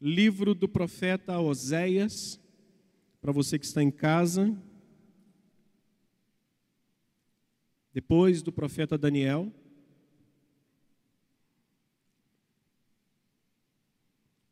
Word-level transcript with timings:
livro 0.00 0.54
do 0.54 0.68
profeta 0.68 1.38
Oséias, 1.38 2.40
para 3.20 3.32
você 3.32 3.58
que 3.58 3.64
está 3.64 3.82
em 3.82 3.90
casa. 3.90 4.56
Depois 7.92 8.42
do 8.42 8.52
profeta 8.52 8.98
Daniel. 8.98 9.52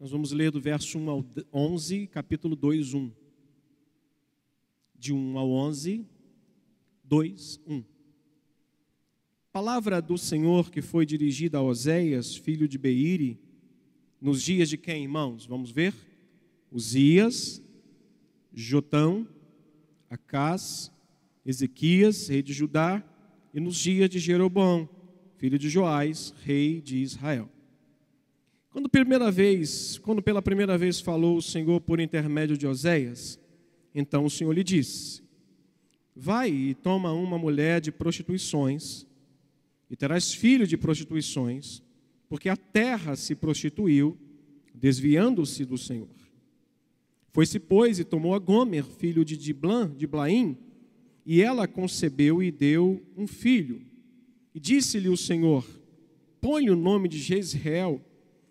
Nós 0.01 0.11
vamos 0.11 0.33
ler 0.33 0.51
do 0.51 0.61
verso 0.61 0.99
1 0.99 1.11
ao 1.11 1.25
11, 1.53 2.07
capítulo 2.09 2.57
2, 2.57 2.95
1. 2.95 3.13
De 4.95 5.13
1 5.13 5.39
ao 5.39 5.51
11, 5.51 6.07
2, 7.05 7.61
1. 7.67 7.85
Palavra 9.53 10.03
do 10.03 10.19
Senhor 10.19 10.71
que 10.71 10.83
foi 10.83 11.07
dirigida 11.07 11.59
a 11.59 11.63
Oséias, 11.63 12.35
filho 12.35 12.67
de 12.67 12.77
Beire, 12.77 13.44
nos 14.25 14.43
dias 14.43 14.71
de 14.71 14.79
quem, 14.79 15.03
irmãos? 15.03 15.45
Vamos 15.45 15.71
ver? 15.71 15.93
Uzias, 16.73 17.63
Jotão, 18.55 19.29
Acás, 20.09 20.91
Ezequias, 21.45 22.29
rei 22.29 22.43
de 22.43 22.55
Judá, 22.55 23.05
e 23.53 23.61
nos 23.61 23.77
dias 23.77 24.09
de 24.09 24.19
Jeroboão, 24.19 24.89
filho 25.37 25.59
de 25.59 25.69
Joás, 25.69 26.33
rei 26.43 26.81
de 26.81 27.03
Israel. 27.03 27.51
Quando, 28.71 28.89
primeira 28.89 29.31
vez, 29.31 29.99
quando 29.99 30.23
pela 30.23 30.41
primeira 30.41 30.79
vez 30.79 31.01
falou 31.01 31.37
o 31.37 31.43
Senhor 31.43 31.79
por 31.83 32.01
intermédio 32.01 32.57
de 32.57 32.67
Oséias, 32.67 33.39
então 33.95 34.25
o 34.25 34.31
Senhor 34.31 34.53
lhe 34.53 34.65
disse: 34.65 35.23
Vai 36.17 36.51
e 36.51 36.75
toma 36.75 37.13
uma 37.13 37.37
mulher 37.37 37.79
de 37.79 37.93
prostituições, 37.93 39.05
e 39.91 39.95
terás 39.95 40.33
filho 40.33 40.67
de 40.67 40.79
prostituições, 40.79 41.83
porque 42.29 42.49
a 42.49 42.57
terra 42.57 43.17
se 43.17 43.35
prostituiu, 43.35 44.17
desviando-se 44.75 45.65
do 45.65 45.79
Senhor. 45.79 46.09
Foi-se, 47.33 47.59
pois, 47.59 47.99
e 47.99 48.05
tomou 48.05 48.35
a 48.35 48.39
Gomer, 48.39 48.85
filho 48.85 49.25
de 49.25 49.37
Diblan, 49.37 49.93
de 49.97 50.07
Blaim, 50.07 50.57
e 51.27 51.43
ela 51.43 51.67
concebeu 51.67 52.43
e 52.43 52.51
deu 52.51 53.03
um 53.17 53.27
filho. 53.27 53.83
E 54.55 54.61
disse-lhe 54.61 55.09
o 55.09 55.17
Senhor: 55.17 55.67
Põe 56.41 56.71
o 56.71 56.77
nome 56.77 57.09
de 57.09 57.19
Jezreel, 57.19 58.01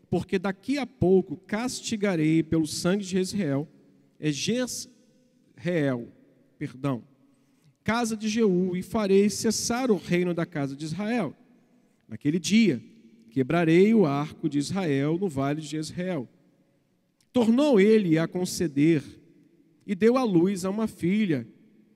porque 0.09 0.37
daqui 0.37 0.77
a 0.77 0.85
pouco 0.85 1.37
castigarei 1.37 2.43
pelo 2.43 2.67
sangue 2.67 3.03
de 3.03 3.11
Jezreel, 3.11 3.67
é 4.19 4.31
Jezreel, 4.31 6.09
perdão, 6.57 7.03
casa 7.83 8.17
de 8.17 8.27
Jeú, 8.27 8.75
e 8.75 8.81
farei 8.81 9.29
cessar 9.29 9.91
o 9.91 9.95
reino 9.95 10.33
da 10.33 10.45
casa 10.45 10.75
de 10.75 10.83
Israel. 10.83 11.35
Naquele 12.07 12.39
dia, 12.39 12.83
quebrarei 13.33 13.93
o 13.95 14.05
arco 14.05 14.47
de 14.47 14.59
Israel 14.59 15.17
no 15.19 15.27
vale 15.27 15.59
de 15.59 15.65
Jezreel. 15.65 16.29
Tornou 17.33 17.81
ele 17.81 18.19
a 18.19 18.27
conceder, 18.27 19.03
e 19.87 19.95
deu 19.95 20.17
à 20.17 20.23
luz 20.23 20.63
a 20.63 20.69
uma 20.69 20.87
filha, 20.87 21.47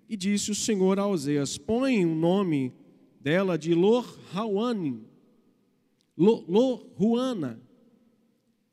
e 0.09 0.17
disse 0.17 0.49
o 0.49 0.55
Senhor 0.55 0.97
a 0.97 1.05
Oséias: 1.05 1.55
Põe 1.55 2.03
o 2.03 2.15
nome 2.15 2.73
dela 3.21 3.55
de 3.55 3.75
Lor-Ruana, 3.75 4.99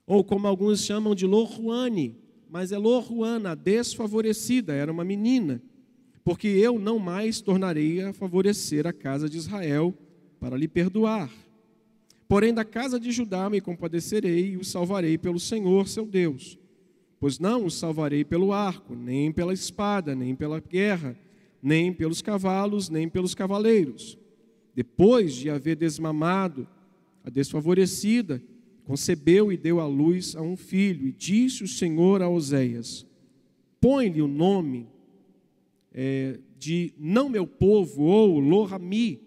ou 0.06 0.24
como 0.24 0.46
alguns 0.46 0.82
chamam 0.86 1.14
de 1.14 1.26
Lor-Ruane, 1.26 2.16
mas 2.48 2.72
é 2.72 2.78
Lor-Ruana, 2.78 3.54
desfavorecida, 3.54 4.72
era 4.72 4.90
uma 4.90 5.04
menina, 5.04 5.62
porque 6.24 6.48
eu 6.48 6.78
não 6.78 6.98
mais 6.98 7.42
tornarei 7.42 8.00
a 8.00 8.14
favorecer 8.14 8.86
a 8.86 8.92
casa 8.92 9.28
de 9.28 9.36
Israel 9.36 9.94
para 10.40 10.56
lhe 10.56 10.66
perdoar. 10.66 11.43
Porém, 12.28 12.54
da 12.54 12.64
casa 12.64 12.98
de 12.98 13.12
Judá 13.12 13.48
me 13.50 13.60
compadecerei 13.60 14.52
e 14.52 14.56
o 14.56 14.64
salvarei 14.64 15.18
pelo 15.18 15.38
Senhor, 15.38 15.88
seu 15.88 16.06
Deus. 16.06 16.58
Pois 17.20 17.38
não 17.38 17.64
o 17.64 17.70
salvarei 17.70 18.24
pelo 18.24 18.52
arco, 18.52 18.94
nem 18.94 19.32
pela 19.32 19.52
espada, 19.52 20.14
nem 20.14 20.34
pela 20.34 20.60
guerra, 20.60 21.18
nem 21.62 21.92
pelos 21.92 22.20
cavalos, 22.20 22.88
nem 22.88 23.08
pelos 23.08 23.34
cavaleiros. 23.34 24.18
Depois 24.74 25.34
de 25.34 25.48
haver 25.48 25.76
desmamado 25.76 26.66
a 27.22 27.30
desfavorecida, 27.30 28.42
concebeu 28.84 29.50
e 29.50 29.56
deu 29.56 29.80
à 29.80 29.86
luz 29.86 30.36
a 30.36 30.42
um 30.42 30.56
filho, 30.56 31.06
e 31.06 31.12
disse 31.12 31.64
o 31.64 31.68
Senhor 31.68 32.20
a 32.20 32.28
Oséias: 32.28 33.06
Põe-lhe 33.80 34.20
o 34.20 34.28
nome 34.28 34.86
é, 35.92 36.38
de 36.58 36.92
não 36.98 37.28
meu 37.28 37.46
povo, 37.46 38.02
ou 38.02 38.38
Lohami, 38.38 39.20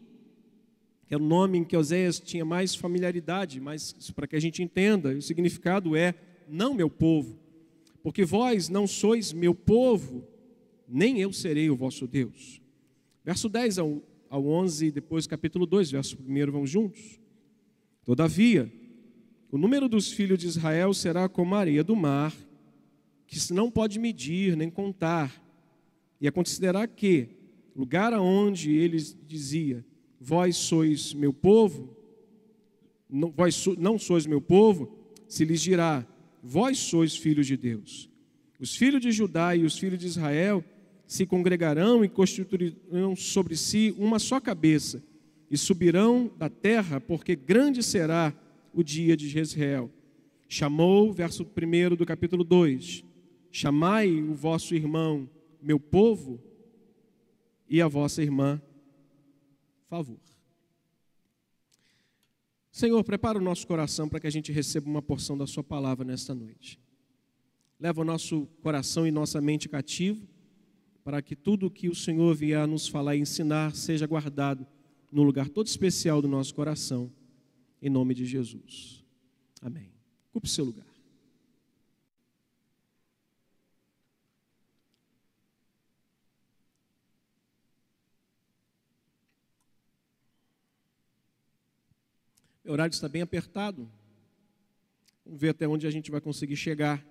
que 1.07 1.13
é 1.13 1.17
o 1.17 1.21
nome 1.21 1.59
em 1.59 1.63
que 1.63 1.77
Oséias 1.77 2.19
tinha 2.19 2.43
mais 2.43 2.75
familiaridade, 2.75 3.61
mas 3.61 3.93
para 4.11 4.27
que 4.27 4.35
a 4.35 4.41
gente 4.41 4.61
entenda, 4.61 5.15
o 5.15 5.21
significado 5.21 5.95
é 5.95 6.13
não 6.49 6.73
meu 6.73 6.89
povo, 6.89 7.39
porque 8.03 8.25
vós 8.25 8.67
não 8.67 8.85
sois 8.85 9.31
meu 9.31 9.55
povo, 9.55 10.27
nem 10.87 11.21
eu 11.21 11.31
serei 11.31 11.69
o 11.69 11.77
vosso 11.77 12.05
Deus. 12.05 12.61
Verso 13.23 13.47
10 13.47 13.79
ao, 13.79 14.01
ao 14.29 14.45
11, 14.45 14.91
depois 14.91 15.25
capítulo 15.25 15.65
2, 15.65 15.91
verso 15.91 16.17
1, 16.27 16.51
vão 16.51 16.67
juntos. 16.67 17.19
Todavia, 18.03 18.71
o 19.49 19.57
número 19.57 19.87
dos 19.87 20.11
filhos 20.11 20.37
de 20.39 20.47
Israel 20.47 20.93
será 20.93 21.29
como 21.29 21.55
a 21.55 21.59
areia 21.59 21.85
do 21.85 21.95
mar, 21.95 22.33
que 23.25 23.39
se 23.39 23.53
não 23.53 23.71
pode 23.71 23.97
medir 23.97 24.57
nem 24.57 24.69
contar. 24.69 25.41
E 26.19 26.27
acontecerá 26.27 26.85
que, 26.85 27.29
lugar 27.73 28.11
aonde 28.13 28.75
eles 28.75 29.17
dizia, 29.25 29.85
vós 30.19 30.55
sois 30.55 31.13
meu 31.13 31.33
povo, 31.33 31.95
não, 33.09 33.31
vós 33.31 33.65
não 33.77 33.97
sois 33.97 34.25
meu 34.25 34.41
povo, 34.41 34.91
se 35.27 35.45
lhes 35.45 35.61
dirá, 35.61 36.05
vós 36.41 36.77
sois 36.77 37.15
filhos 37.15 37.47
de 37.47 37.57
Deus. 37.57 38.09
Os 38.59 38.75
filhos 38.75 39.01
de 39.01 39.11
Judá 39.11 39.55
e 39.55 39.63
os 39.63 39.77
filhos 39.77 39.99
de 39.99 40.07
Israel 40.07 40.63
se 41.05 41.25
congregarão 41.25 42.03
e 42.03 42.09
constituirão 42.09 43.15
sobre 43.15 43.55
si 43.55 43.95
uma 43.97 44.19
só 44.19 44.39
cabeça, 44.39 45.01
e 45.49 45.57
subirão 45.57 46.29
da 46.37 46.49
terra, 46.49 46.99
porque 46.99 47.35
grande 47.35 47.81
será 47.81 48.33
o 48.73 48.83
dia 48.83 49.15
de 49.15 49.29
Jezreel. 49.29 49.89
Chamou, 50.49 51.13
verso 51.13 51.43
1 51.43 51.95
do 51.95 52.05
capítulo 52.05 52.43
2: 52.43 53.03
Chamai 53.51 54.21
o 54.21 54.33
vosso 54.33 54.75
irmão, 54.75 55.29
meu 55.61 55.79
povo, 55.79 56.41
e 57.69 57.81
a 57.81 57.87
vossa 57.87 58.21
irmã, 58.21 58.61
favor. 59.87 60.19
Senhor, 62.71 63.03
prepara 63.03 63.39
o 63.39 63.41
nosso 63.41 63.65
coração 63.65 64.07
para 64.07 64.19
que 64.19 64.27
a 64.27 64.31
gente 64.31 64.51
receba 64.51 64.87
uma 64.87 65.01
porção 65.01 65.37
da 65.37 65.47
Sua 65.47 65.63
palavra 65.63 66.05
nesta 66.05 66.35
noite. 66.35 66.79
Leva 67.79 68.01
o 68.01 68.05
nosso 68.05 68.45
coração 68.61 69.07
e 69.07 69.11
nossa 69.11 69.41
mente 69.41 69.67
cativo 69.67 70.27
para 71.03 71.21
que 71.21 71.35
tudo 71.35 71.67
o 71.67 71.71
que 71.71 71.87
o 71.87 71.95
Senhor 71.95 72.35
vier 72.35 72.67
nos 72.67 72.87
falar 72.87 73.15
e 73.15 73.21
ensinar 73.21 73.73
seja 73.73 74.05
guardado 74.05 74.67
no 75.11 75.23
lugar 75.23 75.47
todo 75.47 75.67
especial 75.67 76.21
do 76.21 76.27
nosso 76.27 76.53
coração, 76.53 77.11
em 77.81 77.89
nome 77.89 78.13
de 78.13 78.25
Jesus. 78.25 79.03
Amém. 79.61 79.89
Ocupe 80.29 80.49
seu 80.49 80.65
lugar. 80.65 80.96
O 92.67 92.71
horário 92.73 92.93
está 92.93 93.07
bem 93.07 93.21
apertado. 93.21 93.89
Vamos 95.25 95.39
ver 95.39 95.49
até 95.49 95.65
onde 95.65 95.87
a 95.87 95.89
gente 95.89 96.11
vai 96.11 96.19
conseguir 96.19 96.57
chegar, 96.57 97.01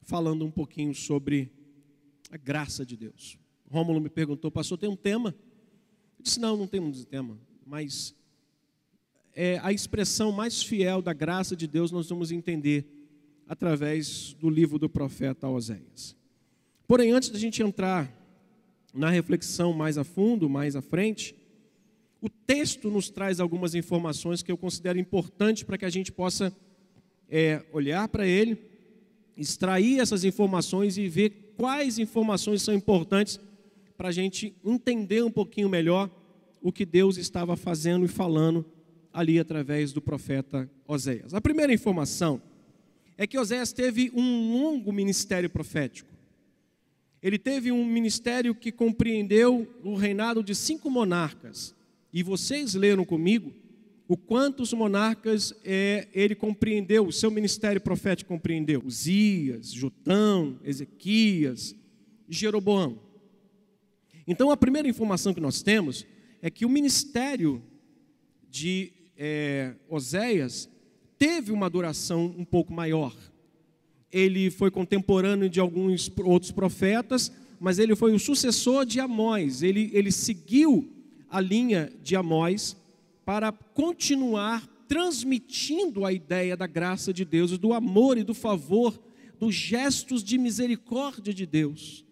falando 0.00 0.44
um 0.44 0.50
pouquinho 0.50 0.92
sobre 0.92 1.52
a 2.28 2.36
graça 2.36 2.84
de 2.84 2.96
Deus. 2.96 3.38
Rômulo 3.70 4.00
me 4.00 4.08
perguntou, 4.08 4.50
pastor, 4.50 4.78
tem 4.78 4.88
um 4.88 4.96
tema? 4.96 5.32
Eu 6.18 6.24
disse, 6.24 6.40
não, 6.40 6.56
não 6.56 6.66
temos 6.66 7.04
tema, 7.04 7.38
mas 7.64 8.16
é 9.32 9.60
a 9.62 9.72
expressão 9.72 10.32
mais 10.32 10.60
fiel 10.60 11.00
da 11.00 11.12
graça 11.12 11.54
de 11.54 11.68
Deus 11.68 11.92
nós 11.92 12.08
vamos 12.08 12.32
entender 12.32 12.84
através 13.46 14.34
do 14.34 14.50
livro 14.50 14.76
do 14.76 14.88
profeta 14.88 15.48
Oséias. 15.48 16.16
Porém, 16.88 17.12
antes 17.12 17.28
da 17.28 17.38
gente 17.38 17.62
entrar 17.62 18.12
na 18.92 19.08
reflexão 19.08 19.72
mais 19.72 19.96
a 19.96 20.02
fundo, 20.02 20.48
mais 20.48 20.74
à 20.74 20.82
frente, 20.82 21.34
o 22.22 22.30
texto 22.30 22.88
nos 22.88 23.10
traz 23.10 23.40
algumas 23.40 23.74
informações 23.74 24.42
que 24.42 24.52
eu 24.52 24.56
considero 24.56 24.96
importantes 24.96 25.64
para 25.64 25.76
que 25.76 25.84
a 25.84 25.90
gente 25.90 26.12
possa 26.12 26.56
é, 27.28 27.64
olhar 27.72 28.06
para 28.06 28.24
ele, 28.24 28.56
extrair 29.36 29.98
essas 29.98 30.22
informações 30.22 30.96
e 30.96 31.08
ver 31.08 31.54
quais 31.56 31.98
informações 31.98 32.62
são 32.62 32.72
importantes 32.72 33.40
para 33.96 34.08
a 34.08 34.12
gente 34.12 34.54
entender 34.64 35.24
um 35.24 35.30
pouquinho 35.32 35.68
melhor 35.68 36.08
o 36.62 36.70
que 36.70 36.86
Deus 36.86 37.16
estava 37.16 37.56
fazendo 37.56 38.04
e 38.04 38.08
falando 38.08 38.64
ali 39.12 39.40
através 39.40 39.92
do 39.92 40.00
profeta 40.00 40.70
Oséias. 40.86 41.34
A 41.34 41.40
primeira 41.40 41.74
informação 41.74 42.40
é 43.18 43.26
que 43.26 43.38
Oséias 43.38 43.72
teve 43.72 44.12
um 44.14 44.52
longo 44.52 44.92
ministério 44.92 45.50
profético. 45.50 46.08
Ele 47.20 47.38
teve 47.38 47.72
um 47.72 47.84
ministério 47.84 48.54
que 48.54 48.70
compreendeu 48.70 49.68
o 49.82 49.96
reinado 49.96 50.42
de 50.42 50.54
cinco 50.54 50.88
monarcas. 50.88 51.74
E 52.12 52.22
vocês 52.22 52.74
leram 52.74 53.04
comigo 53.04 53.52
o 54.06 54.16
quanto 54.16 54.62
os 54.62 54.72
monarcas 54.72 55.54
é, 55.64 56.08
ele 56.12 56.34
compreendeu, 56.34 57.06
o 57.06 57.12
seu 57.12 57.30
ministério 57.30 57.80
profético 57.80 58.28
compreendeu. 58.28 58.82
Uzias, 58.84 59.72
Jotão, 59.72 60.58
Ezequias, 60.62 61.74
Jeroboão. 62.28 62.98
Então 64.26 64.50
a 64.50 64.56
primeira 64.56 64.88
informação 64.88 65.32
que 65.32 65.40
nós 65.40 65.62
temos 65.62 66.06
é 66.42 66.50
que 66.50 66.66
o 66.66 66.68
ministério 66.68 67.62
de 68.50 68.92
é, 69.16 69.74
Oséias 69.88 70.68
teve 71.18 71.52
uma 71.52 71.70
duração 71.70 72.34
um 72.36 72.44
pouco 72.44 72.72
maior. 72.72 73.16
Ele 74.10 74.50
foi 74.50 74.70
contemporâneo 74.70 75.48
de 75.48 75.58
alguns 75.58 76.10
outros 76.22 76.52
profetas, 76.52 77.32
mas 77.58 77.78
ele 77.78 77.96
foi 77.96 78.12
o 78.12 78.18
sucessor 78.18 78.84
de 78.84 79.00
Amós. 79.00 79.62
Ele, 79.62 79.90
ele 79.94 80.12
seguiu 80.12 81.01
a 81.32 81.40
linha 81.40 81.90
de 82.02 82.14
Amós 82.14 82.76
para 83.24 83.50
continuar 83.50 84.66
transmitindo 84.86 86.04
a 86.04 86.12
ideia 86.12 86.54
da 86.54 86.66
graça 86.66 87.14
de 87.14 87.24
Deus, 87.24 87.56
do 87.56 87.72
amor 87.72 88.18
e 88.18 88.22
do 88.22 88.34
favor, 88.34 89.02
dos 89.40 89.54
gestos 89.54 90.22
de 90.22 90.36
misericórdia 90.36 91.32
de 91.32 91.46
Deus, 91.46 92.04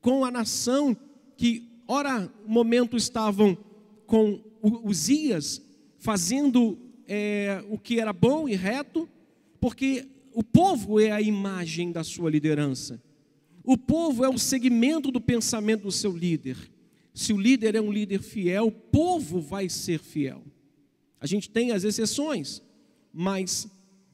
com 0.00 0.24
a 0.24 0.30
nação 0.30 0.96
que, 1.36 1.68
ora, 1.86 2.32
momento 2.46 2.96
estavam 2.96 3.56
com 4.06 4.42
os 4.62 5.10
Ias 5.10 5.60
fazendo 5.98 6.78
é, 7.06 7.62
o 7.68 7.78
que 7.78 8.00
era 8.00 8.14
bom 8.14 8.48
e 8.48 8.54
reto, 8.54 9.06
porque 9.60 10.08
o 10.32 10.42
povo 10.42 10.98
é 10.98 11.10
a 11.10 11.20
imagem 11.20 11.92
da 11.92 12.02
sua 12.02 12.30
liderança. 12.30 13.02
O 13.62 13.76
povo 13.76 14.24
é 14.24 14.28
o 14.28 14.38
segmento 14.38 15.10
do 15.10 15.20
pensamento 15.20 15.82
do 15.82 15.92
seu 15.92 16.16
líder. 16.16 16.56
Se 17.14 17.32
o 17.32 17.40
líder 17.40 17.76
é 17.76 17.80
um 17.80 17.92
líder 17.92 18.20
fiel, 18.20 18.66
o 18.66 18.72
povo 18.72 19.40
vai 19.40 19.68
ser 19.68 20.00
fiel. 20.00 20.42
A 21.20 21.26
gente 21.26 21.48
tem 21.48 21.70
as 21.70 21.84
exceções, 21.84 22.60
mas 23.12 23.68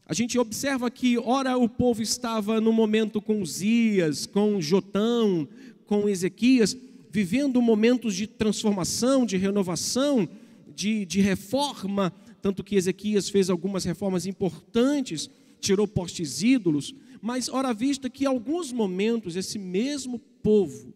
a 0.04 0.12
gente 0.12 0.38
observa 0.38 0.90
que, 0.90 1.16
ora, 1.18 1.56
o 1.56 1.68
povo 1.68 2.02
estava 2.02 2.60
no 2.60 2.72
momento 2.72 3.22
com 3.22 3.40
Uzias, 3.40 4.26
com 4.26 4.60
Jotão, 4.60 5.48
com 5.86 6.08
Ezequias, 6.08 6.76
vivendo 7.10 7.62
momentos 7.62 8.14
de 8.14 8.26
transformação, 8.26 9.24
de 9.24 9.36
renovação, 9.36 10.28
de, 10.74 11.06
de 11.06 11.20
reforma, 11.20 12.12
tanto 12.42 12.62
que 12.62 12.76
Ezequias 12.76 13.28
fez 13.28 13.48
algumas 13.48 13.84
reformas 13.84 14.26
importantes, 14.26 15.30
tirou 15.60 15.88
postes 15.88 16.42
ídolos, 16.42 16.94
mas 17.20 17.48
ora 17.48 17.72
vista 17.72 18.10
que 18.10 18.24
em 18.24 18.26
alguns 18.26 18.72
momentos 18.72 19.36
esse 19.36 19.58
mesmo 19.58 20.18
povo, 20.42 20.94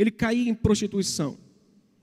ele 0.00 0.10
caía 0.10 0.48
em 0.48 0.54
prostituição. 0.54 1.36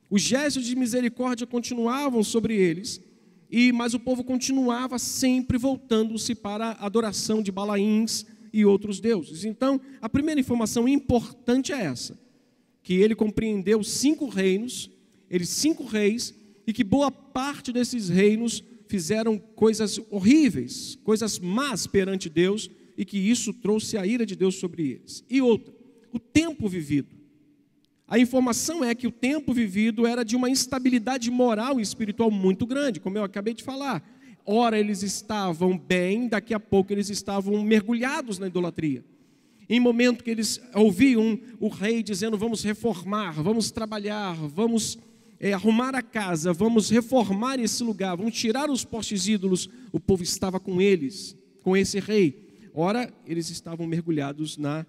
Os 0.08 0.22
gestos 0.22 0.64
de 0.66 0.76
misericórdia 0.76 1.48
continuavam 1.48 2.24
sobre 2.24 2.56
eles, 2.56 3.02
e 3.50 3.72
mas 3.72 3.96
o 3.96 4.00
povo 4.00 4.24
continuava 4.24 5.00
sempre 5.00 5.58
voltando-se 5.58 6.36
para 6.36 6.74
a 6.74 6.86
adoração 6.86 7.42
de 7.42 7.52
Balaíns 7.52 8.24
e 8.54 8.64
outros 8.64 9.00
deuses. 9.00 9.46
Então, 9.46 9.82
a 10.00 10.08
primeira 10.08 10.40
informação 10.40 10.88
importante 10.88 11.74
é 11.74 11.86
essa: 11.86 12.20
que 12.84 12.94
ele 12.94 13.16
compreendeu 13.16 13.84
cinco 13.84 14.28
reinos, 14.28 14.92
eles 15.28 15.50
cinco 15.50 15.84
reis, 15.84 16.36
e 16.68 16.74
que 16.74 16.84
boa 16.84 17.10
parte 17.10 17.72
desses 17.74 18.10
reinos 18.10 18.64
fizeram 18.88 19.40
coisas 19.40 20.00
horríveis, 20.12 21.00
coisas 21.04 21.40
más 21.40 21.88
perante 21.88 22.30
Deus, 22.30 22.70
e 22.96 23.04
que 23.04 23.18
isso 23.18 23.52
trouxe 23.54 23.98
a 23.98 24.06
ira 24.06 24.24
de 24.24 24.36
Deus 24.36 24.54
sobre 24.56 24.92
eles. 24.92 25.24
E 25.28 25.42
outra, 25.42 25.74
o 26.14 26.20
tempo 26.20 26.70
vivido. 26.70 27.17
A 28.07 28.18
informação 28.18 28.86
é 28.86 28.95
que 28.95 29.06
o 29.06 29.12
tempo 29.12 29.54
vivido 29.54 30.07
era 30.07 30.24
de 30.24 30.36
uma 30.36 30.50
instabilidade 30.50 31.30
moral 31.30 31.77
e 31.77 31.83
espiritual 31.83 32.31
muito 32.31 32.65
grande, 32.65 33.01
como 33.01 33.18
eu 33.18 33.24
acabei 33.24 33.54
de 33.54 33.63
falar. 33.63 34.01
Ora 34.45 34.80
eles 34.80 35.04
estavam 35.04 35.77
bem, 35.77 36.30
daqui 36.30 36.54
a 36.54 36.59
pouco 36.59 36.94
eles 36.94 37.09
estavam 37.09 37.62
mergulhados 37.63 38.39
na 38.39 38.48
idolatria. 38.48 39.04
Em 39.69 39.77
momento 39.77 40.24
que 40.24 40.30
eles 40.30 40.62
ouviam 40.74 41.38
o 41.59 41.68
rei 41.68 42.01
dizendo: 42.01 42.38
Vamos 42.38 42.63
reformar, 42.63 43.33
vamos 43.44 43.71
trabalhar, 43.71 44.33
vamos 44.36 44.98
é, 45.38 45.51
arrumar 45.51 45.94
a 45.94 46.01
casa, 46.01 46.53
vamos 46.53 46.89
reformar 46.89 47.60
esse 47.60 47.83
lugar, 47.83 48.15
vamos 48.15 48.39
tirar 48.39 48.69
os 48.69 48.86
postes 48.86 49.27
ídolos. 49.27 49.69
O 49.92 50.00
povo 50.00 50.24
estava 50.24 50.62
com 50.62 50.80
eles, 50.80 51.36
com 51.62 51.75
esse 51.75 52.00
rei. 52.00 52.48
Ora, 52.74 53.13
eles 53.25 53.50
estavam 53.50 53.86
mergulhados 53.86 54.57
na 54.57 54.86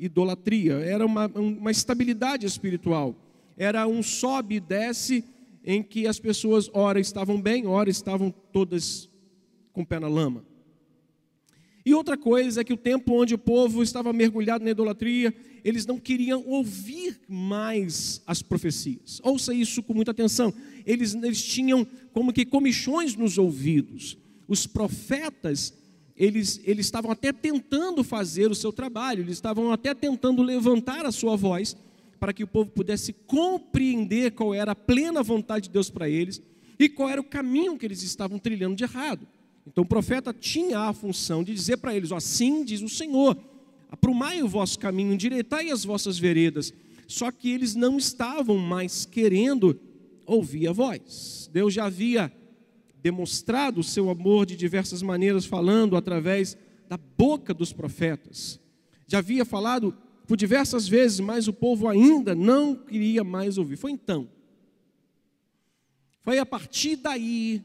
idolatria. 0.00 0.74
Era 0.74 1.04
uma, 1.04 1.26
uma 1.26 1.70
estabilidade 1.70 2.46
espiritual. 2.46 3.14
Era 3.56 3.86
um 3.86 4.02
sobe 4.02 4.56
e 4.56 4.60
desce 4.60 5.24
em 5.64 5.82
que 5.82 6.06
as 6.06 6.18
pessoas, 6.18 6.70
ora 6.72 6.98
estavam 6.98 7.40
bem, 7.40 7.66
ora 7.66 7.90
estavam 7.90 8.30
todas 8.52 9.08
com 9.72 9.82
o 9.82 9.86
pé 9.86 10.00
na 10.00 10.08
lama. 10.08 10.44
E 11.84 11.94
outra 11.94 12.16
coisa 12.16 12.60
é 12.60 12.64
que 12.64 12.72
o 12.72 12.76
tempo 12.76 13.20
onde 13.20 13.34
o 13.34 13.38
povo 13.38 13.82
estava 13.82 14.12
mergulhado 14.12 14.64
na 14.64 14.70
idolatria, 14.70 15.34
eles 15.64 15.86
não 15.86 15.98
queriam 15.98 16.44
ouvir 16.46 17.20
mais 17.28 18.22
as 18.26 18.42
profecias. 18.42 19.20
Ouça 19.22 19.54
isso 19.54 19.82
com 19.82 19.94
muita 19.94 20.10
atenção. 20.10 20.52
Eles, 20.86 21.14
eles 21.14 21.42
tinham 21.42 21.86
como 22.12 22.32
que 22.32 22.44
comichões 22.44 23.14
nos 23.14 23.38
ouvidos. 23.38 24.16
Os 24.46 24.66
profetas, 24.66 25.72
eles, 26.20 26.60
eles 26.64 26.84
estavam 26.84 27.10
até 27.10 27.32
tentando 27.32 28.04
fazer 28.04 28.50
o 28.50 28.54
seu 28.54 28.70
trabalho, 28.70 29.22
eles 29.22 29.38
estavam 29.38 29.72
até 29.72 29.94
tentando 29.94 30.42
levantar 30.42 31.06
a 31.06 31.10
sua 31.10 31.34
voz 31.34 31.74
para 32.18 32.34
que 32.34 32.44
o 32.44 32.46
povo 32.46 32.70
pudesse 32.70 33.14
compreender 33.26 34.32
qual 34.32 34.52
era 34.52 34.72
a 34.72 34.76
plena 34.76 35.22
vontade 35.22 35.68
de 35.68 35.70
Deus 35.70 35.88
para 35.88 36.10
eles 36.10 36.42
e 36.78 36.90
qual 36.90 37.08
era 37.08 37.22
o 37.22 37.24
caminho 37.24 37.78
que 37.78 37.86
eles 37.86 38.02
estavam 38.02 38.38
trilhando 38.38 38.76
de 38.76 38.84
errado. 38.84 39.26
Então 39.66 39.82
o 39.82 39.86
profeta 39.86 40.30
tinha 40.30 40.80
a 40.80 40.92
função 40.92 41.42
de 41.42 41.54
dizer 41.54 41.78
para 41.78 41.94
eles: 41.96 42.12
assim 42.12 42.62
diz 42.66 42.82
o 42.82 42.88
Senhor, 42.88 43.34
aprumai 43.90 44.42
o 44.42 44.48
vosso 44.48 44.78
caminho, 44.78 45.14
endireitai 45.14 45.70
as 45.70 45.86
vossas 45.86 46.18
veredas. 46.18 46.74
Só 47.08 47.30
que 47.30 47.50
eles 47.50 47.74
não 47.74 47.96
estavam 47.96 48.58
mais 48.58 49.06
querendo 49.06 49.80
ouvir 50.26 50.68
a 50.68 50.72
voz. 50.72 51.48
Deus 51.50 51.72
já 51.72 51.86
havia 51.86 52.30
demonstrado 53.02 53.80
o 53.80 53.84
seu 53.84 54.10
amor 54.10 54.46
de 54.46 54.56
diversas 54.56 55.02
maneiras, 55.02 55.44
falando 55.44 55.96
através 55.96 56.56
da 56.88 56.96
boca 56.96 57.54
dos 57.54 57.72
profetas. 57.72 58.60
Já 59.06 59.18
havia 59.18 59.44
falado 59.44 59.96
por 60.26 60.36
diversas 60.36 60.86
vezes, 60.86 61.20
mas 61.20 61.48
o 61.48 61.52
povo 61.52 61.88
ainda 61.88 62.34
não 62.34 62.74
queria 62.74 63.24
mais 63.24 63.58
ouvir. 63.58 63.76
Foi 63.76 63.90
então. 63.90 64.28
Foi 66.22 66.38
a 66.38 66.46
partir 66.46 66.96
daí 66.96 67.62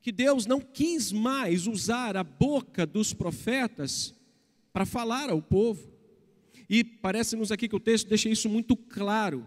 que 0.00 0.10
Deus 0.10 0.46
não 0.46 0.60
quis 0.60 1.12
mais 1.12 1.66
usar 1.66 2.16
a 2.16 2.24
boca 2.24 2.86
dos 2.86 3.12
profetas 3.12 4.14
para 4.72 4.86
falar 4.86 5.30
ao 5.30 5.40
povo. 5.40 5.92
E 6.68 6.82
parece-nos 6.82 7.52
aqui 7.52 7.68
que 7.68 7.76
o 7.76 7.80
texto 7.80 8.08
deixa 8.08 8.28
isso 8.28 8.48
muito 8.48 8.74
claro. 8.74 9.46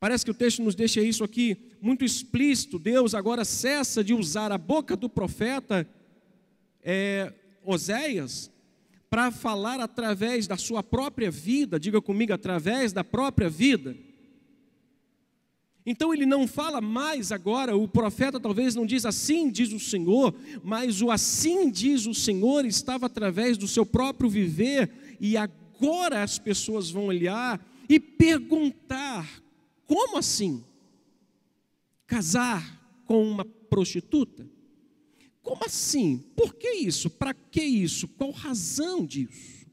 Parece 0.00 0.24
que 0.24 0.30
o 0.30 0.34
texto 0.34 0.62
nos 0.62 0.74
deixa 0.74 1.00
isso 1.00 1.24
aqui 1.24 1.56
muito 1.80 2.04
explícito. 2.04 2.78
Deus 2.78 3.14
agora 3.14 3.44
cessa 3.44 4.04
de 4.04 4.14
usar 4.14 4.52
a 4.52 4.58
boca 4.58 4.94
do 4.94 5.08
profeta 5.08 5.88
é, 6.82 7.32
Oséias 7.64 8.50
para 9.10 9.30
falar 9.30 9.80
através 9.80 10.46
da 10.46 10.56
sua 10.56 10.82
própria 10.82 11.30
vida, 11.30 11.80
diga 11.80 12.00
comigo, 12.00 12.32
através 12.32 12.92
da 12.92 13.02
própria 13.02 13.48
vida. 13.48 13.96
Então 15.84 16.12
ele 16.12 16.26
não 16.26 16.46
fala 16.46 16.82
mais 16.82 17.32
agora, 17.32 17.74
o 17.74 17.88
profeta 17.88 18.38
talvez 18.38 18.74
não 18.74 18.84
diz 18.84 19.06
assim 19.06 19.50
diz 19.50 19.72
o 19.72 19.80
Senhor, 19.80 20.34
mas 20.62 21.00
o 21.00 21.10
assim 21.10 21.70
diz 21.70 22.04
o 22.06 22.12
Senhor 22.12 22.66
estava 22.66 23.06
através 23.06 23.56
do 23.56 23.66
seu 23.66 23.86
próprio 23.86 24.28
viver, 24.28 25.16
e 25.18 25.34
agora 25.34 26.22
as 26.22 26.38
pessoas 26.38 26.90
vão 26.90 27.06
olhar 27.06 27.58
e 27.88 27.98
perguntar: 27.98 29.26
como 29.88 30.18
assim? 30.18 30.62
Casar 32.06 33.02
com 33.06 33.26
uma 33.26 33.44
prostituta? 33.44 34.46
Como 35.42 35.64
assim? 35.64 36.22
Por 36.36 36.54
que 36.54 36.68
isso? 36.68 37.08
Para 37.08 37.32
que 37.32 37.62
isso? 37.62 38.06
Qual 38.06 38.30
razão 38.30 39.04
disso? 39.04 39.66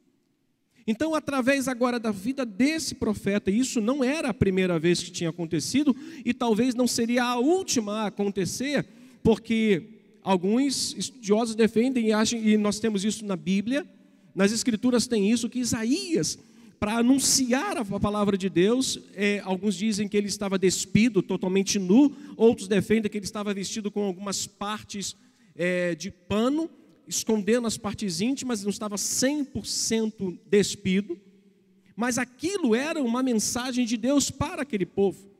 Então, 0.87 1.13
através 1.13 1.67
agora 1.67 1.99
da 1.99 2.11
vida 2.11 2.45
desse 2.45 2.95
profeta, 2.95 3.51
isso 3.51 3.81
não 3.81 4.03
era 4.03 4.29
a 4.29 4.33
primeira 4.33 4.79
vez 4.79 5.03
que 5.03 5.11
tinha 5.11 5.31
acontecido 5.31 5.93
e 6.23 6.33
talvez 6.33 6.73
não 6.73 6.87
seria 6.87 7.23
a 7.23 7.37
última 7.37 8.03
a 8.03 8.07
acontecer, 8.07 8.87
porque 9.21 9.83
alguns 10.23 10.95
estudiosos 10.97 11.55
defendem 11.55 12.07
e 12.07 12.13
acham, 12.13 12.39
e 12.39 12.55
nós 12.55 12.79
temos 12.79 13.03
isso 13.03 13.25
na 13.25 13.35
Bíblia, 13.35 13.85
nas 14.33 14.51
Escrituras 14.51 15.07
tem 15.07 15.29
isso, 15.29 15.49
que 15.49 15.59
Isaías, 15.59 16.37
para 16.79 16.97
anunciar 16.97 17.77
a 17.77 17.99
palavra 17.99 18.37
de 18.37 18.49
Deus, 18.49 18.99
é, 19.13 19.41
alguns 19.43 19.75
dizem 19.75 20.07
que 20.07 20.17
ele 20.17 20.27
estava 20.27 20.57
despido, 20.57 21.21
totalmente 21.21 21.79
nu, 21.79 22.15
outros 22.35 22.67
defendem 22.67 23.09
que 23.09 23.17
ele 23.17 23.25
estava 23.25 23.53
vestido 23.53 23.89
com 23.89 24.03
algumas 24.03 24.45
partes 24.45 25.15
é, 25.55 25.95
de 25.95 26.11
pano, 26.11 26.69
escondendo 27.07 27.67
as 27.67 27.77
partes 27.77 28.19
íntimas, 28.19 28.63
não 28.63 28.69
estava 28.69 28.95
100% 28.95 30.37
despido, 30.47 31.19
mas 31.95 32.17
aquilo 32.17 32.75
era 32.75 33.01
uma 33.01 33.23
mensagem 33.23 33.85
de 33.85 33.95
Deus 33.95 34.29
para 34.29 34.63
aquele 34.63 34.85
povo, 34.85 35.31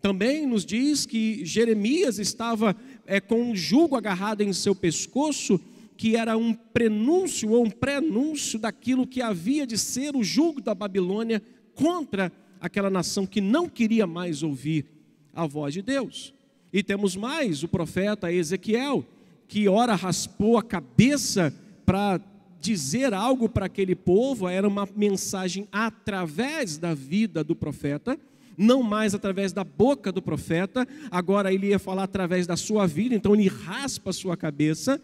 Também 0.00 0.46
nos 0.46 0.64
diz 0.64 1.06
que 1.06 1.44
Jeremias 1.44 2.18
estava 2.18 2.76
é, 3.06 3.20
com 3.20 3.40
um 3.40 3.54
jugo 3.54 3.94
agarrado 3.94 4.40
em 4.40 4.52
seu 4.52 4.74
pescoço, 4.74 5.60
que 5.96 6.16
era 6.16 6.36
um 6.36 6.52
prenúncio 6.54 7.50
ou 7.50 7.64
um 7.64 7.70
prenúncio 7.70 8.58
daquilo 8.58 9.06
que 9.06 9.22
havia 9.22 9.66
de 9.66 9.78
ser 9.78 10.16
o 10.16 10.24
jugo 10.24 10.60
da 10.60 10.74
Babilônia 10.74 11.42
contra 11.74 12.32
aquela 12.60 12.90
nação 12.90 13.26
que 13.26 13.40
não 13.40 13.68
queria 13.68 14.06
mais 14.06 14.42
ouvir 14.42 14.86
a 15.34 15.46
voz 15.46 15.74
de 15.74 15.82
Deus. 15.82 16.34
E 16.72 16.82
temos 16.82 17.16
mais 17.16 17.62
o 17.62 17.68
profeta 17.68 18.32
Ezequiel, 18.32 19.04
que 19.46 19.68
ora 19.68 19.94
raspou 19.94 20.56
a 20.56 20.62
cabeça 20.62 21.54
para 21.84 22.20
dizer 22.60 23.12
algo 23.12 23.48
para 23.48 23.66
aquele 23.66 23.94
povo, 23.94 24.48
era 24.48 24.66
uma 24.66 24.88
mensagem 24.96 25.66
através 25.72 26.78
da 26.78 26.94
vida 26.94 27.42
do 27.42 27.56
profeta, 27.56 28.16
não 28.56 28.82
mais 28.82 29.14
através 29.14 29.52
da 29.52 29.64
boca 29.64 30.12
do 30.12 30.22
profeta, 30.22 30.86
agora 31.10 31.52
ele 31.52 31.68
ia 31.68 31.78
falar 31.78 32.04
através 32.04 32.46
da 32.46 32.56
sua 32.56 32.86
vida, 32.86 33.14
então 33.14 33.34
ele 33.34 33.48
raspa 33.48 34.10
a 34.10 34.12
sua 34.12 34.36
cabeça, 34.36 35.00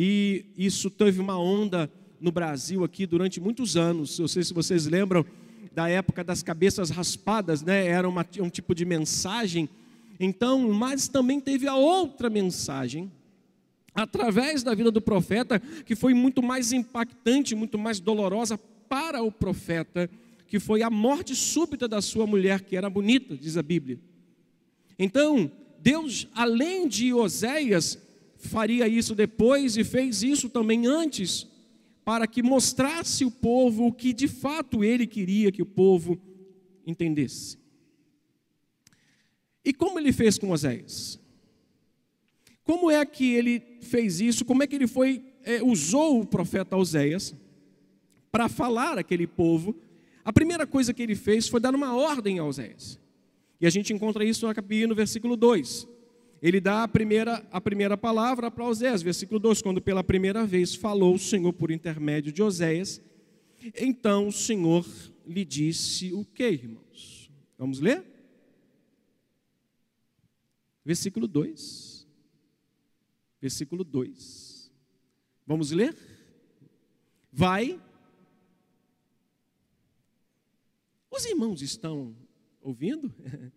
e 0.00 0.44
isso 0.56 0.88
teve 0.88 1.20
uma 1.20 1.36
onda 1.36 1.90
no 2.20 2.30
Brasil 2.30 2.84
aqui 2.84 3.04
durante 3.04 3.40
muitos 3.40 3.76
anos. 3.76 4.16
Não 4.16 4.28
sei 4.28 4.44
se 4.44 4.54
vocês 4.54 4.86
lembram 4.86 5.26
da 5.74 5.88
época 5.88 6.22
das 6.22 6.40
cabeças 6.40 6.90
raspadas, 6.90 7.62
né? 7.62 7.84
Era 7.84 8.08
uma, 8.08 8.24
um 8.40 8.48
tipo 8.48 8.76
de 8.76 8.84
mensagem. 8.84 9.68
Então, 10.20 10.72
mas 10.72 11.08
também 11.08 11.40
teve 11.40 11.66
a 11.66 11.74
outra 11.74 12.30
mensagem, 12.30 13.10
através 13.92 14.62
da 14.62 14.72
vida 14.72 14.92
do 14.92 15.00
profeta, 15.00 15.60
que 15.84 15.96
foi 15.96 16.14
muito 16.14 16.44
mais 16.44 16.72
impactante, 16.72 17.56
muito 17.56 17.76
mais 17.76 17.98
dolorosa 17.98 18.56
para 18.88 19.20
o 19.20 19.32
profeta, 19.32 20.08
que 20.46 20.60
foi 20.60 20.80
a 20.80 20.90
morte 20.90 21.34
súbita 21.34 21.88
da 21.88 22.00
sua 22.00 22.24
mulher, 22.24 22.60
que 22.60 22.76
era 22.76 22.88
bonita, 22.88 23.36
diz 23.36 23.56
a 23.56 23.62
Bíblia. 23.64 23.98
Então, 24.96 25.50
Deus, 25.80 26.28
além 26.34 26.86
de 26.86 27.12
Oséias, 27.12 27.98
faria 28.38 28.86
isso 28.88 29.14
depois 29.14 29.76
e 29.76 29.84
fez 29.84 30.22
isso 30.22 30.48
também 30.48 30.86
antes, 30.86 31.46
para 32.04 32.26
que 32.26 32.42
mostrasse 32.42 33.24
o 33.24 33.30
povo 33.30 33.88
o 33.88 33.92
que 33.92 34.12
de 34.12 34.28
fato 34.28 34.82
ele 34.82 35.06
queria 35.06 35.52
que 35.52 35.60
o 35.60 35.66
povo 35.66 36.18
entendesse. 36.86 37.58
E 39.64 39.74
como 39.74 39.98
ele 39.98 40.12
fez 40.12 40.38
com 40.38 40.50
Oséias? 40.50 41.20
Como 42.64 42.90
é 42.90 43.04
que 43.04 43.34
ele 43.34 43.62
fez 43.82 44.20
isso? 44.20 44.44
Como 44.44 44.62
é 44.62 44.66
que 44.66 44.76
ele 44.76 44.86
foi 44.86 45.22
é, 45.42 45.62
usou 45.62 46.20
o 46.20 46.26
profeta 46.26 46.76
Oséias 46.76 47.34
para 48.30 48.48
falar 48.48 48.98
aquele 48.98 49.26
povo? 49.26 49.76
A 50.24 50.32
primeira 50.32 50.66
coisa 50.66 50.94
que 50.94 51.02
ele 51.02 51.14
fez 51.14 51.48
foi 51.48 51.60
dar 51.60 51.74
uma 51.74 51.94
ordem 51.94 52.38
a 52.38 52.44
Oséias. 52.44 52.98
E 53.60 53.66
a 53.66 53.70
gente 53.70 53.92
encontra 53.92 54.24
isso 54.24 54.46
no 54.46 54.94
versículo 54.94 55.36
2. 55.36 55.88
Ele 56.40 56.60
dá 56.60 56.84
a 56.84 56.88
primeira, 56.88 57.46
a 57.50 57.60
primeira 57.60 57.96
palavra 57.96 58.50
para 58.50 58.64
Oséias, 58.64 59.02
versículo 59.02 59.40
2, 59.40 59.60
quando 59.62 59.82
pela 59.82 60.04
primeira 60.04 60.46
vez 60.46 60.74
falou 60.74 61.14
o 61.14 61.18
Senhor 61.18 61.52
por 61.52 61.70
intermédio 61.70 62.32
de 62.32 62.42
Oséias, 62.42 63.02
então 63.76 64.28
o 64.28 64.32
Senhor 64.32 64.86
lhe 65.26 65.44
disse 65.44 66.12
o 66.12 66.24
que, 66.24 66.48
irmãos? 66.48 67.30
Vamos 67.58 67.80
ler? 67.80 68.04
Versículo 70.84 71.26
2 71.26 71.98
versículo 73.40 73.84
2. 73.84 74.70
Vamos 75.46 75.70
ler? 75.70 75.96
Vai. 77.32 77.80
Os 81.10 81.24
irmãos 81.24 81.62
estão 81.62 82.16
ouvindo? 82.60 83.12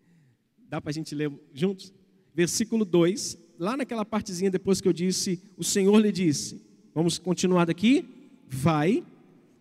Dá 0.68 0.80
para 0.80 0.90
a 0.90 0.92
gente 0.92 1.14
ler 1.14 1.30
juntos? 1.52 1.92
Versículo 2.34 2.84
2, 2.84 3.38
lá 3.58 3.76
naquela 3.76 4.04
partezinha 4.04 4.50
depois 4.50 4.80
que 4.80 4.88
eu 4.88 4.92
disse, 4.92 5.42
o 5.56 5.64
Senhor 5.64 5.98
lhe 5.98 6.10
disse, 6.10 6.60
vamos 6.94 7.18
continuar 7.18 7.66
daqui? 7.66 8.04
Vai 8.48 9.04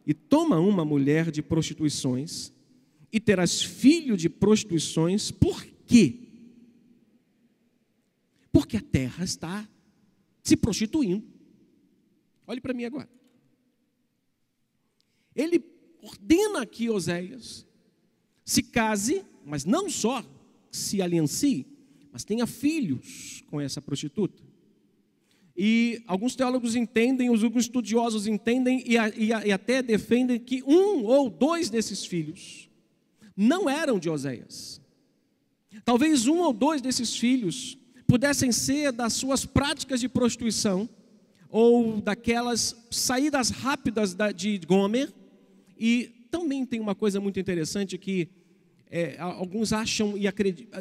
e 0.06 0.14
toma 0.14 0.60
uma 0.60 0.84
mulher 0.84 1.32
de 1.32 1.42
prostituições 1.42 2.52
e 3.12 3.20
terás 3.20 3.62
filho 3.62 4.16
de 4.16 4.30
prostituições, 4.30 5.32
por 5.32 5.64
quê? 5.86 6.20
Porque 8.52 8.78
a 8.78 8.82
terra 8.82 9.24
está 9.24 9.68
se 10.42 10.56
prostituindo. 10.56 11.26
Olhe 12.48 12.62
para 12.62 12.74
mim 12.74 12.86
agora. 12.86 13.10
Ele 15.36 15.64
ordena 16.02 16.66
que 16.66 16.90
Oséias 16.90 17.66
se 18.44 18.64
case, 18.64 19.24
mas 19.46 19.64
não 19.64 19.90
só 19.90 20.26
se 20.72 21.02
aliancie, 21.02 21.66
mas 22.12 22.24
tenha 22.24 22.46
filhos 22.46 23.44
com 23.48 23.60
essa 23.60 23.82
prostituta. 23.82 24.44
E 25.56 26.02
alguns 26.08 26.36
teólogos 26.36 26.76
entendem, 26.76 27.30
os 27.30 27.44
alguns 27.44 27.66
estudiosos 27.66 28.26
entendem 28.28 28.84
e, 28.86 28.96
e, 28.96 29.28
e 29.28 29.52
até 29.52 29.82
defendem 29.82 30.40
que 30.40 30.64
um 30.64 31.04
ou 31.04 31.30
dois 31.30 31.70
desses 31.70 32.06
filhos 32.06 32.70
não 33.36 33.70
eram 33.70 34.00
de 34.00 34.10
Oséias. 34.10 34.82
Talvez 35.86 36.28
um 36.28 36.40
ou 36.40 36.54
dois 36.54 36.82
desses 36.82 37.16
filhos 37.16 37.78
pudessem 38.08 38.52
ser 38.52 38.92
das 38.92 39.14
suas 39.14 39.46
práticas 39.46 40.00
de 40.00 40.10
prostituição 40.10 40.90
ou 41.50 42.02
daquelas 42.02 42.76
saídas 42.90 43.50
rápidas 43.50 44.16
de 44.36 44.58
Gomer. 44.60 45.14
E 45.78 46.28
também 46.30 46.66
tem 46.66 46.80
uma 46.80 46.96
coisa 46.96 47.20
muito 47.20 47.40
interessante 47.40 47.98
que 47.98 48.30
é, 48.90 49.16
alguns 49.20 49.72
acham 49.72 50.18
e 50.18 50.28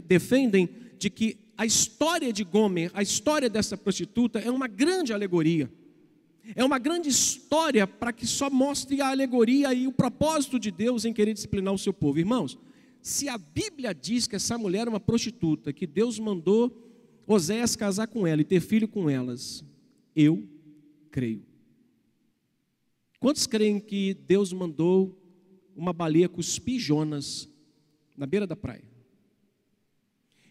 defendem 0.04 0.68
de 1.00 1.08
que 1.08 1.38
a 1.56 1.64
história 1.64 2.30
de 2.30 2.44
Gomer, 2.44 2.90
a 2.92 3.02
história 3.02 3.48
dessa 3.48 3.74
prostituta, 3.74 4.38
é 4.38 4.50
uma 4.50 4.68
grande 4.68 5.14
alegoria. 5.14 5.70
É 6.54 6.62
uma 6.62 6.78
grande 6.78 7.08
história 7.08 7.86
para 7.86 8.12
que 8.12 8.26
só 8.26 8.50
mostre 8.50 9.00
a 9.00 9.08
alegoria 9.08 9.72
e 9.72 9.86
o 9.86 9.92
propósito 9.92 10.58
de 10.58 10.70
Deus 10.70 11.06
em 11.06 11.12
querer 11.12 11.32
disciplinar 11.32 11.72
o 11.72 11.78
seu 11.78 11.92
povo. 11.92 12.18
Irmãos, 12.18 12.58
se 13.00 13.30
a 13.30 13.38
Bíblia 13.38 13.94
diz 13.94 14.26
que 14.26 14.36
essa 14.36 14.58
mulher 14.58 14.86
é 14.86 14.90
uma 14.90 15.00
prostituta, 15.00 15.72
que 15.72 15.86
Deus 15.86 16.18
mandou 16.18 16.86
Oséias 17.26 17.76
casar 17.76 18.08
com 18.08 18.26
ela 18.26 18.42
e 18.42 18.44
ter 18.44 18.60
filho 18.60 18.88
com 18.88 19.08
elas, 19.08 19.64
eu 20.14 20.46
creio. 21.10 21.46
Quantos 23.18 23.46
creem 23.46 23.80
que 23.80 24.12
Deus 24.14 24.52
mandou 24.52 25.18
uma 25.74 25.92
baleia 25.94 26.28
cuspir 26.28 26.78
Jonas 26.78 27.48
na 28.16 28.26
beira 28.26 28.46
da 28.46 28.56
praia? 28.56 28.89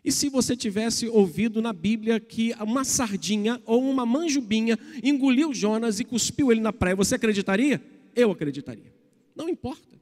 E 0.03 0.11
se 0.11 0.29
você 0.29 0.55
tivesse 0.55 1.07
ouvido 1.07 1.61
na 1.61 1.73
Bíblia 1.73 2.19
que 2.19 2.53
uma 2.61 2.85
sardinha 2.85 3.61
ou 3.65 3.89
uma 3.89 4.05
manjubinha 4.05 4.79
engoliu 5.03 5.53
Jonas 5.53 5.99
e 5.99 6.05
cuspiu 6.05 6.51
ele 6.51 6.61
na 6.61 6.71
praia, 6.71 6.95
você 6.95 7.15
acreditaria? 7.15 7.83
Eu 8.15 8.31
acreditaria. 8.31 8.93
Não 9.35 9.49
importa. 9.49 9.99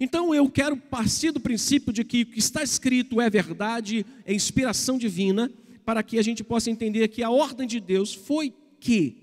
Então 0.00 0.34
eu 0.34 0.48
quero 0.48 0.76
partir 0.76 1.32
do 1.32 1.40
princípio 1.40 1.92
de 1.92 2.04
que 2.04 2.22
o 2.22 2.26
que 2.26 2.38
está 2.38 2.62
escrito 2.62 3.20
é 3.20 3.28
verdade, 3.28 4.04
é 4.24 4.32
inspiração 4.32 4.98
divina, 4.98 5.50
para 5.84 6.02
que 6.02 6.18
a 6.18 6.22
gente 6.22 6.44
possa 6.44 6.70
entender 6.70 7.08
que 7.08 7.22
a 7.22 7.30
ordem 7.30 7.66
de 7.66 7.80
Deus 7.80 8.14
foi 8.14 8.52
que 8.78 9.16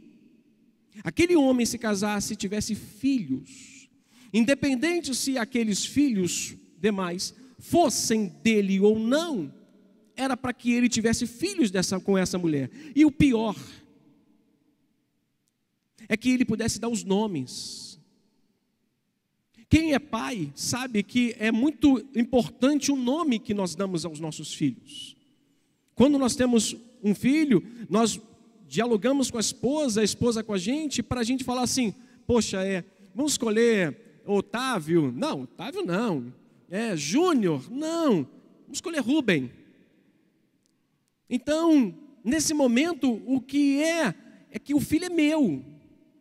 aquele 1.04 1.36
homem 1.36 1.66
se 1.66 1.78
casasse 1.78 2.34
e 2.34 2.38
tivesse 2.38 2.76
filhos, 2.76 3.90
independente 4.34 5.14
se 5.14 5.38
aqueles 5.38 5.86
filhos 5.86 6.56
demais 6.80 7.34
fossem 7.70 8.28
dele 8.44 8.80
ou 8.80 8.98
não, 8.98 9.54
era 10.16 10.36
para 10.38 10.54
que 10.54 10.72
ele 10.72 10.88
tivesse 10.88 11.28
filhos 11.28 11.72
dessa, 11.72 12.00
com 12.00 12.18
essa 12.18 12.38
mulher. 12.38 12.70
E 12.96 13.06
o 13.06 13.12
pior 13.12 13.56
é 16.08 16.16
que 16.16 16.30
ele 16.30 16.46
pudesse 16.46 16.80
dar 16.80 16.90
os 16.90 17.04
nomes 17.04 17.86
quem 19.70 19.94
é 19.94 20.00
pai 20.00 20.52
sabe 20.56 21.02
que 21.04 21.36
é 21.40 21.52
muito 21.52 21.98
importante 22.16 22.92
o 22.92 22.96
nome 22.96 23.40
que 23.40 23.54
nós 23.54 23.76
damos 23.76 24.06
aos 24.06 24.20
nossos 24.20 24.54
filhos. 24.54 25.16
Quando 25.96 26.18
nós 26.18 26.36
temos 26.36 26.76
um 27.04 27.16
filho, 27.16 27.64
nós 27.90 28.20
dialogamos 28.68 29.32
com 29.32 29.38
a 29.38 29.42
esposa, 29.42 30.02
a 30.02 30.04
esposa 30.04 30.44
com 30.44 30.54
a 30.54 30.58
gente, 30.58 31.02
para 31.02 31.22
a 31.22 31.24
gente 31.24 31.44
falar 31.44 31.64
assim: 31.64 31.94
poxa, 32.28 32.64
é, 32.64 32.86
vamos 33.14 33.34
escolher 33.34 34.22
Otávio? 34.26 35.12
Não, 35.16 35.42
Otávio 35.42 35.86
não. 35.86 36.34
É, 36.70 36.96
Júnior? 36.96 37.72
Não. 37.72 38.28
Vamos 38.64 38.78
escolher 38.78 39.00
Rubem. 39.00 39.52
Então, 41.30 41.94
nesse 42.24 42.54
momento, 42.54 43.22
o 43.26 43.40
que 43.40 43.82
é, 43.82 44.14
é 44.52 44.60
que 44.60 44.74
o 44.74 44.80
filho 44.80 45.06
é 45.06 45.10
meu. 45.10 45.64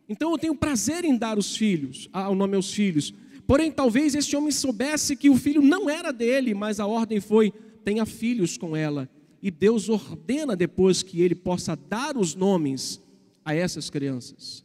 Então 0.07 0.31
eu 0.31 0.37
tenho 0.37 0.55
prazer 0.55 1.03
em 1.03 1.17
dar 1.17 1.37
os 1.37 1.55
filhos, 1.55 2.07
ao 2.13 2.35
nome 2.35 2.55
aos 2.55 2.71
filhos. 2.71 3.13
Porém, 3.47 3.71
talvez 3.71 4.15
este 4.15 4.35
homem 4.35 4.51
soubesse 4.51 5.15
que 5.15 5.29
o 5.29 5.35
filho 5.35 5.61
não 5.61 5.89
era 5.89 6.11
dele, 6.11 6.53
mas 6.53 6.79
a 6.79 6.85
ordem 6.85 7.19
foi: 7.19 7.51
tenha 7.83 8.05
filhos 8.05 8.57
com 8.57 8.75
ela. 8.75 9.09
E 9.41 9.51
Deus 9.51 9.89
ordena 9.89 10.55
depois 10.55 11.03
que 11.03 11.21
ele 11.21 11.35
possa 11.35 11.75
dar 11.75 12.17
os 12.17 12.33
nomes 12.33 12.99
a 13.43 13.53
essas 13.53 13.89
crianças. 13.89 14.63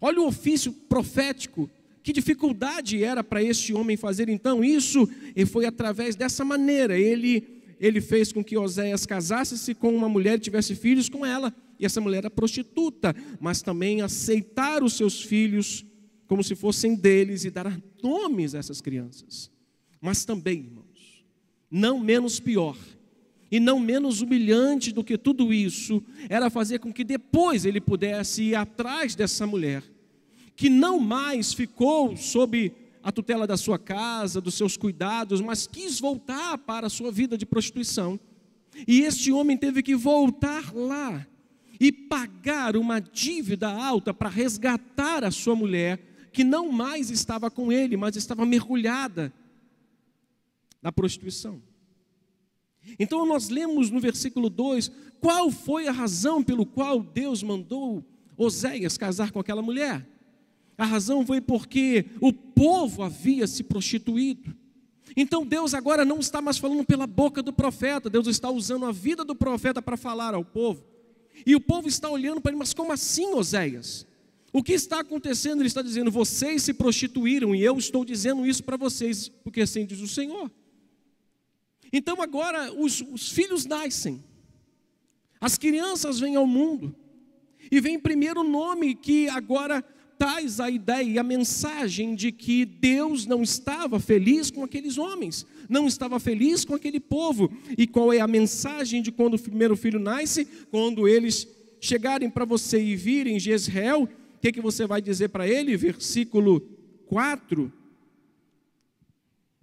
Olha 0.00 0.20
o 0.20 0.26
ofício 0.26 0.72
profético 0.72 1.68
Que 2.02 2.12
dificuldade 2.12 3.02
era 3.04 3.22
para 3.22 3.42
este 3.42 3.72
homem 3.72 3.96
fazer 3.96 4.28
então 4.28 4.64
isso? 4.64 5.08
E 5.36 5.44
foi 5.44 5.66
através 5.66 6.16
dessa 6.16 6.44
maneira. 6.44 6.98
Ele 6.98 7.60
ele 7.80 8.02
fez 8.02 8.30
com 8.30 8.44
que 8.44 8.58
Oséias 8.58 9.06
casasse-se 9.06 9.74
com 9.74 9.96
uma 9.96 10.06
mulher 10.06 10.36
e 10.36 10.40
tivesse 10.40 10.74
filhos 10.74 11.08
com 11.08 11.24
ela. 11.24 11.52
E 11.78 11.86
essa 11.86 11.98
mulher 11.98 12.18
era 12.18 12.30
prostituta, 12.30 13.16
mas 13.40 13.62
também 13.62 14.02
aceitar 14.02 14.82
os 14.82 14.92
seus 14.92 15.22
filhos 15.22 15.86
como 16.26 16.44
se 16.44 16.54
fossem 16.54 16.94
deles 16.94 17.46
e 17.46 17.50
dar 17.50 17.80
nomes 18.02 18.54
a 18.54 18.58
essas 18.58 18.82
crianças. 18.82 19.50
Mas 19.98 20.26
também, 20.26 20.58
irmãos, 20.58 21.24
não 21.70 21.98
menos 21.98 22.38
pior 22.38 22.76
e 23.50 23.58
não 23.58 23.80
menos 23.80 24.20
humilhante 24.20 24.92
do 24.92 25.02
que 25.02 25.18
tudo 25.18 25.52
isso, 25.52 26.02
era 26.28 26.50
fazer 26.50 26.78
com 26.78 26.92
que 26.92 27.02
depois 27.02 27.64
ele 27.64 27.80
pudesse 27.80 28.44
ir 28.44 28.54
atrás 28.54 29.14
dessa 29.16 29.44
mulher, 29.46 29.82
que 30.56 30.68
não 30.68 30.98
mais 30.98 31.52
ficou 31.52 32.16
sob 32.16 32.72
a 33.02 33.10
tutela 33.10 33.46
da 33.46 33.56
sua 33.56 33.78
casa, 33.78 34.40
dos 34.40 34.54
seus 34.54 34.76
cuidados, 34.76 35.40
mas 35.40 35.66
quis 35.66 35.98
voltar 35.98 36.58
para 36.58 36.86
a 36.86 36.90
sua 36.90 37.10
vida 37.10 37.36
de 37.36 37.46
prostituição. 37.46 38.20
E 38.86 39.00
este 39.00 39.32
homem 39.32 39.56
teve 39.56 39.82
que 39.82 39.94
voltar 39.94 40.74
lá 40.74 41.26
e 41.80 41.90
pagar 41.90 42.76
uma 42.76 43.00
dívida 43.00 43.68
alta 43.68 44.12
para 44.12 44.28
resgatar 44.28 45.24
a 45.24 45.30
sua 45.30 45.56
mulher, 45.56 45.98
que 46.32 46.44
não 46.44 46.70
mais 46.70 47.10
estava 47.10 47.50
com 47.50 47.72
ele, 47.72 47.96
mas 47.96 48.16
estava 48.16 48.44
mergulhada 48.44 49.32
na 50.82 50.92
prostituição. 50.92 51.62
Então 52.98 53.26
nós 53.26 53.48
lemos 53.48 53.90
no 53.90 54.00
versículo 54.00 54.48
2 54.48 54.90
qual 55.20 55.50
foi 55.50 55.86
a 55.86 55.92
razão 55.92 56.42
pelo 56.42 56.64
qual 56.64 57.02
Deus 57.02 57.42
mandou 57.42 58.04
Oséias 58.36 58.96
casar 58.96 59.32
com 59.32 59.38
aquela 59.38 59.60
mulher. 59.60 60.06
A 60.80 60.86
razão 60.86 61.26
foi 61.26 61.42
porque 61.42 62.06
o 62.22 62.32
povo 62.32 63.02
havia 63.02 63.46
se 63.46 63.62
prostituído. 63.62 64.56
Então 65.14 65.44
Deus 65.44 65.74
agora 65.74 66.06
não 66.06 66.20
está 66.20 66.40
mais 66.40 66.56
falando 66.56 66.82
pela 66.86 67.06
boca 67.06 67.42
do 67.42 67.52
profeta, 67.52 68.08
Deus 68.08 68.26
está 68.26 68.50
usando 68.50 68.86
a 68.86 68.90
vida 68.90 69.22
do 69.22 69.36
profeta 69.36 69.82
para 69.82 69.98
falar 69.98 70.32
ao 70.32 70.42
povo. 70.42 70.82
E 71.44 71.54
o 71.54 71.60
povo 71.60 71.86
está 71.86 72.08
olhando 72.08 72.40
para 72.40 72.52
ele, 72.52 72.58
mas 72.58 72.72
como 72.72 72.92
assim, 72.92 73.26
Oséias? 73.34 74.06
O 74.54 74.62
que 74.62 74.72
está 74.72 75.00
acontecendo? 75.00 75.60
Ele 75.60 75.66
está 75.66 75.82
dizendo: 75.82 76.10
vocês 76.10 76.62
se 76.62 76.72
prostituíram 76.72 77.54
e 77.54 77.62
eu 77.62 77.76
estou 77.76 78.02
dizendo 78.02 78.46
isso 78.46 78.64
para 78.64 78.78
vocês, 78.78 79.28
porque 79.28 79.60
assim 79.60 79.84
diz 79.84 80.00
o 80.00 80.08
Senhor. 80.08 80.50
Então 81.92 82.22
agora 82.22 82.72
os, 82.72 83.02
os 83.02 83.28
filhos 83.28 83.66
nascem, 83.66 84.24
as 85.38 85.58
crianças 85.58 86.18
vêm 86.18 86.36
ao 86.36 86.46
mundo, 86.46 86.96
e 87.70 87.82
vem 87.82 88.00
primeiro 88.00 88.40
o 88.40 88.48
nome 88.48 88.94
que 88.94 89.28
agora 89.28 89.84
traz 90.20 90.60
a 90.60 90.68
ideia 90.68 91.02
e 91.02 91.18
a 91.18 91.22
mensagem 91.22 92.14
de 92.14 92.30
que 92.30 92.66
Deus 92.66 93.24
não 93.24 93.42
estava 93.42 93.98
feliz 93.98 94.50
com 94.50 94.62
aqueles 94.62 94.98
homens, 94.98 95.46
não 95.66 95.86
estava 95.86 96.20
feliz 96.20 96.62
com 96.62 96.74
aquele 96.74 97.00
povo. 97.00 97.50
E 97.78 97.86
qual 97.86 98.12
é 98.12 98.20
a 98.20 98.26
mensagem 98.26 99.00
de 99.00 99.10
quando 99.10 99.32
o 99.32 99.38
primeiro 99.38 99.74
filho 99.78 99.98
nasce? 99.98 100.44
Quando 100.70 101.08
eles 101.08 101.48
chegarem 101.80 102.28
para 102.28 102.44
você 102.44 102.82
e 102.82 102.94
virem 102.94 103.40
Jezreel, 103.40 104.02
o 104.02 104.38
que, 104.42 104.52
que 104.52 104.60
você 104.60 104.86
vai 104.86 105.00
dizer 105.00 105.30
para 105.30 105.48
ele? 105.48 105.74
Versículo 105.74 106.60
4. 107.06 107.72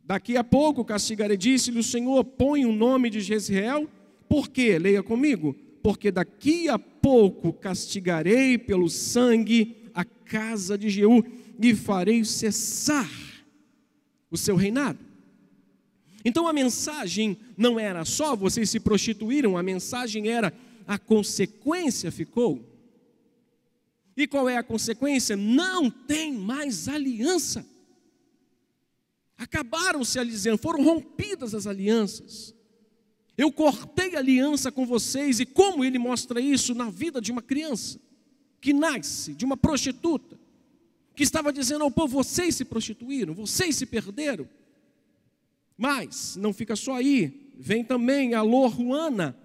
Daqui 0.03 0.37
a 0.37 0.43
pouco 0.43 0.83
castigarei, 0.83 1.37
disse-lhe 1.37 1.77
o 1.77 1.83
Senhor, 1.83 2.23
põe 2.23 2.65
o 2.65 2.71
nome 2.71 3.11
de 3.11 3.21
Jezreel, 3.21 3.87
por 4.27 4.49
quê? 4.49 4.79
Leia 4.79 5.03
comigo. 5.03 5.55
Porque 5.83 6.11
daqui 6.11 6.67
a 6.67 6.79
pouco 6.79 7.53
castigarei 7.53 8.57
pelo 8.57 8.89
sangue 8.89 9.86
a 9.97 10.05
casa 10.05 10.77
de 10.77 10.91
Jeú 10.91 11.25
e 11.59 11.73
farei 11.73 12.23
cessar 12.23 13.09
o 14.29 14.37
seu 14.37 14.55
reinado. 14.55 14.99
Então 16.23 16.47
a 16.47 16.53
mensagem 16.53 17.35
não 17.57 17.79
era 17.79 18.05
só 18.05 18.35
vocês 18.35 18.69
se 18.69 18.79
prostituíram, 18.79 19.57
a 19.57 19.63
mensagem 19.63 20.27
era 20.27 20.53
a 20.85 20.99
consequência 20.99 22.11
ficou. 22.11 22.63
E 24.15 24.27
qual 24.27 24.47
é 24.47 24.57
a 24.57 24.63
consequência? 24.63 25.35
Não 25.35 25.89
tem 25.89 26.31
mais 26.31 26.87
aliança. 26.87 27.65
Acabaram-se 29.35 30.19
alianças, 30.19 30.61
foram 30.61 30.83
rompidas 30.83 31.55
as 31.55 31.65
alianças. 31.65 32.53
Eu 33.35 33.51
cortei 33.51 34.15
aliança 34.15 34.71
com 34.71 34.85
vocês, 34.85 35.39
e 35.39 35.45
como 35.45 35.83
ele 35.83 35.97
mostra 35.97 36.39
isso 36.39 36.75
na 36.75 36.91
vida 36.91 37.19
de 37.19 37.31
uma 37.31 37.41
criança? 37.41 37.99
Que 38.59 38.73
nasce 38.73 39.33
de 39.33 39.45
uma 39.45 39.57
prostituta, 39.57 40.37
que 41.15 41.23
estava 41.23 41.51
dizendo 41.51 41.83
ao 41.83 41.91
povo: 41.91 42.23
vocês 42.23 42.55
se 42.55 42.65
prostituíram, 42.65 43.33
vocês 43.33 43.75
se 43.75 43.85
perderam. 43.85 44.47
Mas 45.77 46.35
não 46.35 46.53
fica 46.53 46.75
só 46.75 46.95
aí, 46.95 47.51
vem 47.57 47.83
também 47.83 48.33
a 48.33 48.41
Loruana, 48.41 49.37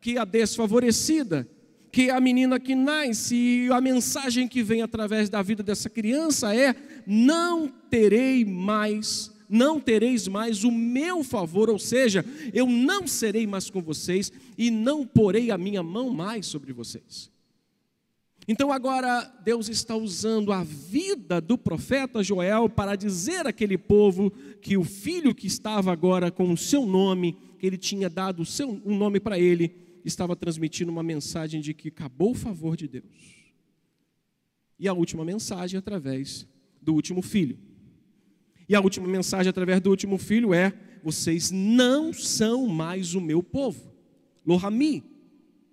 que 0.00 0.16
é 0.16 0.20
a 0.20 0.24
desfavorecida, 0.24 1.48
que 1.90 2.08
é 2.08 2.12
a 2.12 2.20
menina 2.20 2.58
que 2.60 2.74
nasce, 2.74 3.34
e 3.34 3.72
a 3.72 3.80
mensagem 3.80 4.46
que 4.46 4.62
vem 4.62 4.82
através 4.82 5.28
da 5.28 5.42
vida 5.42 5.62
dessa 5.62 5.90
criança 5.90 6.54
é: 6.54 6.74
não 7.06 7.68
terei 7.68 8.44
mais 8.44 9.32
não 9.52 9.78
tereis 9.78 10.26
mais 10.26 10.64
o 10.64 10.70
meu 10.70 11.22
favor, 11.22 11.68
ou 11.68 11.78
seja, 11.78 12.24
eu 12.54 12.66
não 12.66 13.06
serei 13.06 13.46
mais 13.46 13.68
com 13.68 13.82
vocês 13.82 14.32
e 14.56 14.70
não 14.70 15.06
porei 15.06 15.50
a 15.50 15.58
minha 15.58 15.82
mão 15.82 16.08
mais 16.08 16.46
sobre 16.46 16.72
vocês. 16.72 17.30
Então 18.46 18.72
agora 18.72 19.22
Deus 19.44 19.68
está 19.68 19.94
usando 19.96 20.52
a 20.52 20.64
vida 20.64 21.40
do 21.40 21.56
profeta 21.56 22.22
Joel 22.22 22.68
para 22.68 22.96
dizer 22.96 23.46
àquele 23.46 23.78
povo 23.78 24.32
que 24.60 24.76
o 24.76 24.82
filho 24.82 25.34
que 25.34 25.46
estava 25.46 25.92
agora 25.92 26.30
com 26.30 26.52
o 26.52 26.56
seu 26.56 26.84
nome, 26.84 27.36
que 27.58 27.66
ele 27.66 27.78
tinha 27.78 28.10
dado 28.10 28.44
seu, 28.44 28.80
um 28.84 28.96
nome 28.96 29.20
para 29.20 29.38
ele, 29.38 29.74
estava 30.04 30.34
transmitindo 30.34 30.90
uma 30.90 31.02
mensagem 31.02 31.60
de 31.60 31.72
que 31.72 31.88
acabou 31.88 32.32
o 32.32 32.34
favor 32.34 32.76
de 32.76 32.88
Deus. 32.88 33.04
E 34.78 34.88
a 34.88 34.92
última 34.92 35.24
mensagem 35.24 35.78
através 35.78 36.44
do 36.80 36.92
último 36.92 37.22
filho. 37.22 37.56
E 38.68 38.74
a 38.74 38.80
última 38.80 39.06
mensagem 39.06 39.48
através 39.48 39.80
do 39.80 39.90
último 39.90 40.18
filho 40.18 40.52
é: 40.52 40.72
vocês 41.04 41.52
não 41.52 42.12
são 42.12 42.66
mais 42.66 43.14
o 43.14 43.20
meu 43.20 43.40
povo. 43.42 43.92
Lohami, 44.44 45.04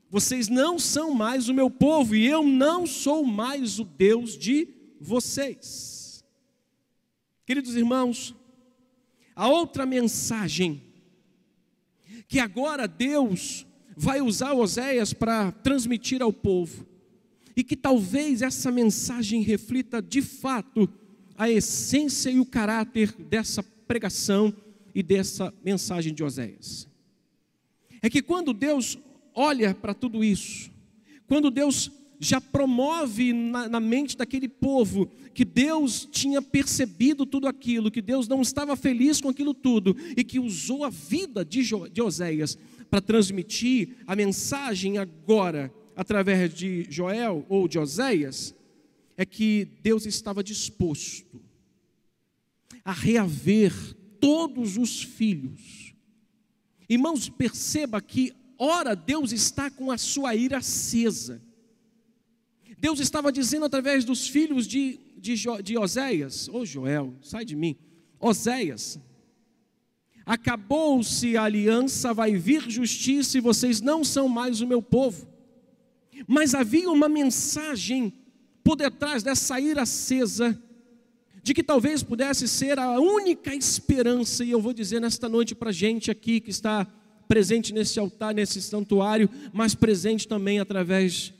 vocês 0.09 0.47
não 0.47 0.79
são 0.79 1.13
mais 1.13 1.49
o 1.49 1.53
meu 1.53 1.69
povo 1.69 2.15
e 2.15 2.25
eu 2.25 2.43
não 2.43 2.87
sou 2.87 3.23
mais 3.23 3.79
o 3.79 3.83
Deus 3.83 4.37
de 4.37 4.67
vocês. 4.99 6.23
Queridos 7.45 7.75
irmãos, 7.75 8.35
a 9.35 9.47
outra 9.47 9.85
mensagem 9.85 10.81
que 12.27 12.39
agora 12.39 12.87
Deus 12.87 13.65
vai 13.95 14.21
usar 14.21 14.53
Oséias 14.53 15.13
para 15.13 15.51
transmitir 15.51 16.21
ao 16.21 16.31
povo, 16.31 16.87
e 17.55 17.63
que 17.63 17.75
talvez 17.75 18.41
essa 18.41 18.71
mensagem 18.71 19.41
reflita 19.41 20.01
de 20.01 20.21
fato 20.21 20.87
a 21.37 21.49
essência 21.49 22.29
e 22.29 22.39
o 22.39 22.45
caráter 22.45 23.11
dessa 23.13 23.61
pregação 23.61 24.53
e 24.95 25.03
dessa 25.03 25.53
mensagem 25.65 26.13
de 26.13 26.23
Oséias. 26.23 26.87
É 28.01 28.09
que 28.09 28.21
quando 28.21 28.53
Deus 28.53 28.97
olha 29.33 29.73
para 29.73 29.93
tudo 29.93 30.23
isso, 30.23 30.71
quando 31.27 31.51
Deus 31.51 31.91
já 32.19 32.41
promove 32.41 33.31
na, 33.31 33.69
na, 33.69 33.79
mente 33.79 34.17
daquele 34.17 34.49
povo 34.49 35.09
que 35.33 35.45
Deus 35.45 36.07
tinha 36.11 36.41
percebido 36.41 37.25
tudo 37.25 37.47
aquilo, 37.47 37.89
que 37.89 38.01
Deus 38.01 38.27
não 38.27 38.41
estava 38.41 38.75
feliz 38.75 39.21
com 39.21 39.29
aquilo 39.29 39.53
tudo 39.53 39.95
e 40.17 40.23
que 40.23 40.37
usou 40.37 40.83
a 40.83 40.89
vida 40.89 41.45
de, 41.45 41.63
jo, 41.63 41.87
de 41.87 42.01
Oséias 42.01 42.57
para 42.89 42.99
transmitir 42.99 43.95
a 44.05 44.15
mensagem 44.15 44.97
agora 44.97 45.73
através 45.95 46.53
de 46.53 46.85
Joel 46.89 47.45
ou 47.47 47.67
de 47.67 47.79
Oséias, 47.79 48.53
é 49.15 49.25
que 49.25 49.67
Deus 49.81 50.05
estava 50.05 50.43
disposto 50.43 51.41
a 52.83 52.91
reaver 52.91 53.73
todos 54.19 54.77
os 54.77 55.01
filhos. 55.01 55.93
Irmãos, 56.89 57.29
perceba 57.29 58.01
que 58.01 58.33
Ora, 58.61 58.93
Deus 58.93 59.31
está 59.31 59.71
com 59.71 59.89
a 59.89 59.97
sua 59.97 60.35
ira 60.35 60.57
acesa. 60.57 61.41
Deus 62.77 62.99
estava 62.99 63.31
dizendo 63.31 63.65
através 63.65 64.03
dos 64.03 64.27
filhos 64.27 64.67
de, 64.67 64.99
de, 65.17 65.35
de 65.63 65.77
Oséias, 65.77 66.49
ô 66.49 66.59
oh, 66.59 66.65
Joel, 66.65 67.13
sai 67.21 67.45
de 67.45 67.55
mim, 67.55 67.77
Oséias, 68.19 68.99
acabou-se 70.25 71.35
a 71.37 71.43
aliança, 71.43 72.13
vai 72.13 72.35
vir 72.35 72.69
justiça 72.69 73.37
e 73.37 73.41
vocês 73.41 73.81
não 73.81 74.03
são 74.03 74.27
mais 74.27 74.61
o 74.61 74.67
meu 74.67 74.81
povo. 74.81 75.27
Mas 76.27 76.53
havia 76.53 76.89
uma 76.89 77.09
mensagem 77.09 78.13
por 78.63 78.75
detrás 78.75 79.23
dessa 79.23 79.59
ira 79.59 79.83
acesa, 79.83 80.61
de 81.41 81.53
que 81.53 81.63
talvez 81.63 82.03
pudesse 82.03 82.47
ser 82.47 82.77
a 82.77 82.99
única 82.99 83.55
esperança, 83.55 84.43
e 84.43 84.51
eu 84.51 84.61
vou 84.61 84.73
dizer 84.73 84.99
nesta 84.99 85.29
noite 85.29 85.55
para 85.55 85.69
a 85.69 85.73
gente 85.73 86.11
aqui 86.11 86.39
que 86.41 86.49
está 86.49 86.85
presente 87.29 87.71
nesse 87.71 87.99
altar, 87.99 88.33
nesse 88.33 88.59
santuário, 88.59 89.29
mas 89.53 89.75
presente 89.75 90.27
também 90.27 90.59
através 90.59 91.31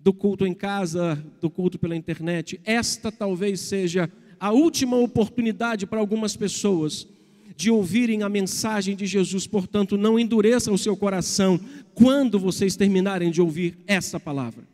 do 0.00 0.10
culto 0.10 0.46
em 0.46 0.54
casa, 0.54 1.22
do 1.38 1.50
culto 1.50 1.78
pela 1.78 1.94
internet. 1.94 2.58
Esta 2.64 3.12
talvez 3.12 3.60
seja 3.60 4.10
a 4.40 4.52
última 4.52 4.96
oportunidade 4.96 5.86
para 5.86 6.00
algumas 6.00 6.34
pessoas 6.34 7.06
de 7.54 7.70
ouvirem 7.70 8.22
a 8.22 8.28
mensagem 8.28 8.96
de 8.96 9.04
Jesus, 9.04 9.46
portanto, 9.46 9.98
não 9.98 10.18
endureça 10.18 10.72
o 10.72 10.78
seu 10.78 10.96
coração 10.96 11.60
quando 11.94 12.38
vocês 12.38 12.74
terminarem 12.74 13.30
de 13.30 13.42
ouvir 13.42 13.76
essa 13.86 14.18
palavra. 14.18 14.64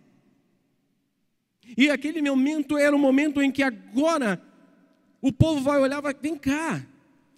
E 1.77 1.91
aquele 1.91 2.23
momento 2.23 2.79
era 2.79 2.95
o 2.95 2.99
momento 2.99 3.43
em 3.43 3.51
que 3.51 3.63
agora 3.63 4.41
o 5.21 5.33
povo 5.33 5.63
vai 5.63 5.81
olhar 5.81 6.01
vai, 6.01 6.15
vem 6.15 6.37
cá, 6.37 6.87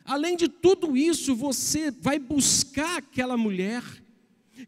além 0.05 0.37
de 0.37 0.49
tudo 0.49 0.97
isso, 0.97 1.35
você 1.35 1.90
vai 1.90 2.19
buscar 2.19 2.99
aquela 2.99 3.37
mulher 3.37 3.83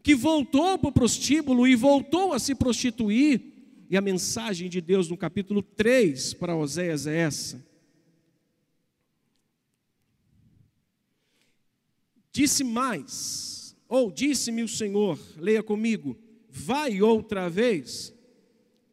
que 0.03 0.15
voltou 0.15 0.77
para 0.77 0.89
o 0.89 0.91
prostíbulo 0.91 1.67
e 1.67 1.75
voltou 1.75 2.33
a 2.33 2.39
se 2.39 2.55
prostituir. 2.55 3.41
E 3.89 3.95
a 3.95 4.01
mensagem 4.01 4.69
de 4.69 4.81
Deus 4.81 5.09
no 5.09 5.15
capítulo 5.15 5.61
3 5.61 6.33
para 6.33 6.55
Oséias 6.55 7.07
é 7.07 7.17
essa: 7.17 7.65
Disse 12.31 12.63
mais, 12.63 13.75
ou 13.87 14.11
disse-me 14.11 14.61
o 14.61 14.67
Senhor, 14.67 15.17
leia 15.37 15.63
comigo, 15.63 16.17
vai 16.49 17.01
outra 17.01 17.49
vez, 17.49 18.13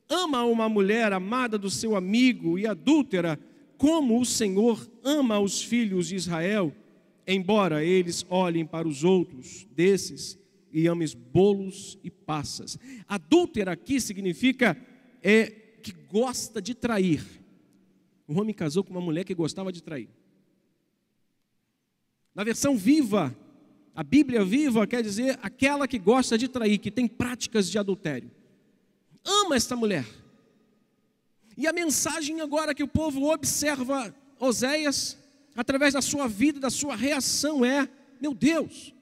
ama 0.09 0.45
uma 0.45 0.69
mulher 0.69 1.13
amada 1.13 1.59
do 1.59 1.69
seu 1.69 1.97
amigo 1.97 2.59
e 2.59 2.67
adúltera, 2.67 3.39
como 3.85 4.19
o 4.19 4.25
Senhor 4.25 4.91
ama 5.03 5.39
os 5.39 5.63
filhos 5.63 6.09
de 6.09 6.17
Israel, 6.17 6.75
embora 7.27 7.85
eles 7.85 8.25
olhem 8.31 8.65
para 8.65 8.89
os 8.89 9.05
outros 9.05 9.67
desses 9.73 10.39
e 10.73 10.87
amem 10.87 11.07
bolos 11.31 11.99
e 12.03 12.11
passas. 12.11 12.79
Adúltera 13.07 13.73
aqui 13.73 14.01
significa 14.01 14.75
é, 15.23 15.51
que 15.83 15.93
gosta 16.11 16.63
de 16.63 16.75
trair. 16.75 17.23
Um 18.27 18.41
homem 18.41 18.55
casou 18.55 18.83
com 18.83 18.91
uma 18.91 19.03
mulher 19.03 19.23
que 19.23 19.35
gostava 19.35 19.71
de 19.71 19.83
trair. 19.83 20.09
Na 22.35 22.43
versão 22.43 22.79
viva, 22.79 23.37
a 23.95 24.03
Bíblia 24.03 24.43
viva 24.47 24.87
quer 24.87 25.03
dizer 25.03 25.39
aquela 25.43 25.87
que 25.87 25.99
gosta 25.99 26.39
de 26.39 26.49
trair, 26.49 26.79
que 26.79 26.91
tem 26.91 27.07
práticas 27.07 27.71
de 27.71 27.79
adultério. 27.79 28.31
Ama 29.23 29.57
esta 29.57 29.77
mulher. 29.77 30.07
E 31.57 31.67
a 31.67 31.73
mensagem 31.73 32.41
agora 32.41 32.75
que 32.75 32.83
o 32.83 32.89
povo 32.89 33.33
observa 33.33 34.15
Oséias, 34.39 35.17
através 35.57 35.95
da 35.95 36.03
sua 36.03 36.27
vida, 36.27 36.59
da 36.59 36.71
sua 36.71 36.97
reação, 36.97 37.65
é: 37.65 37.89
meu 38.21 38.35
Deus, 38.35 38.95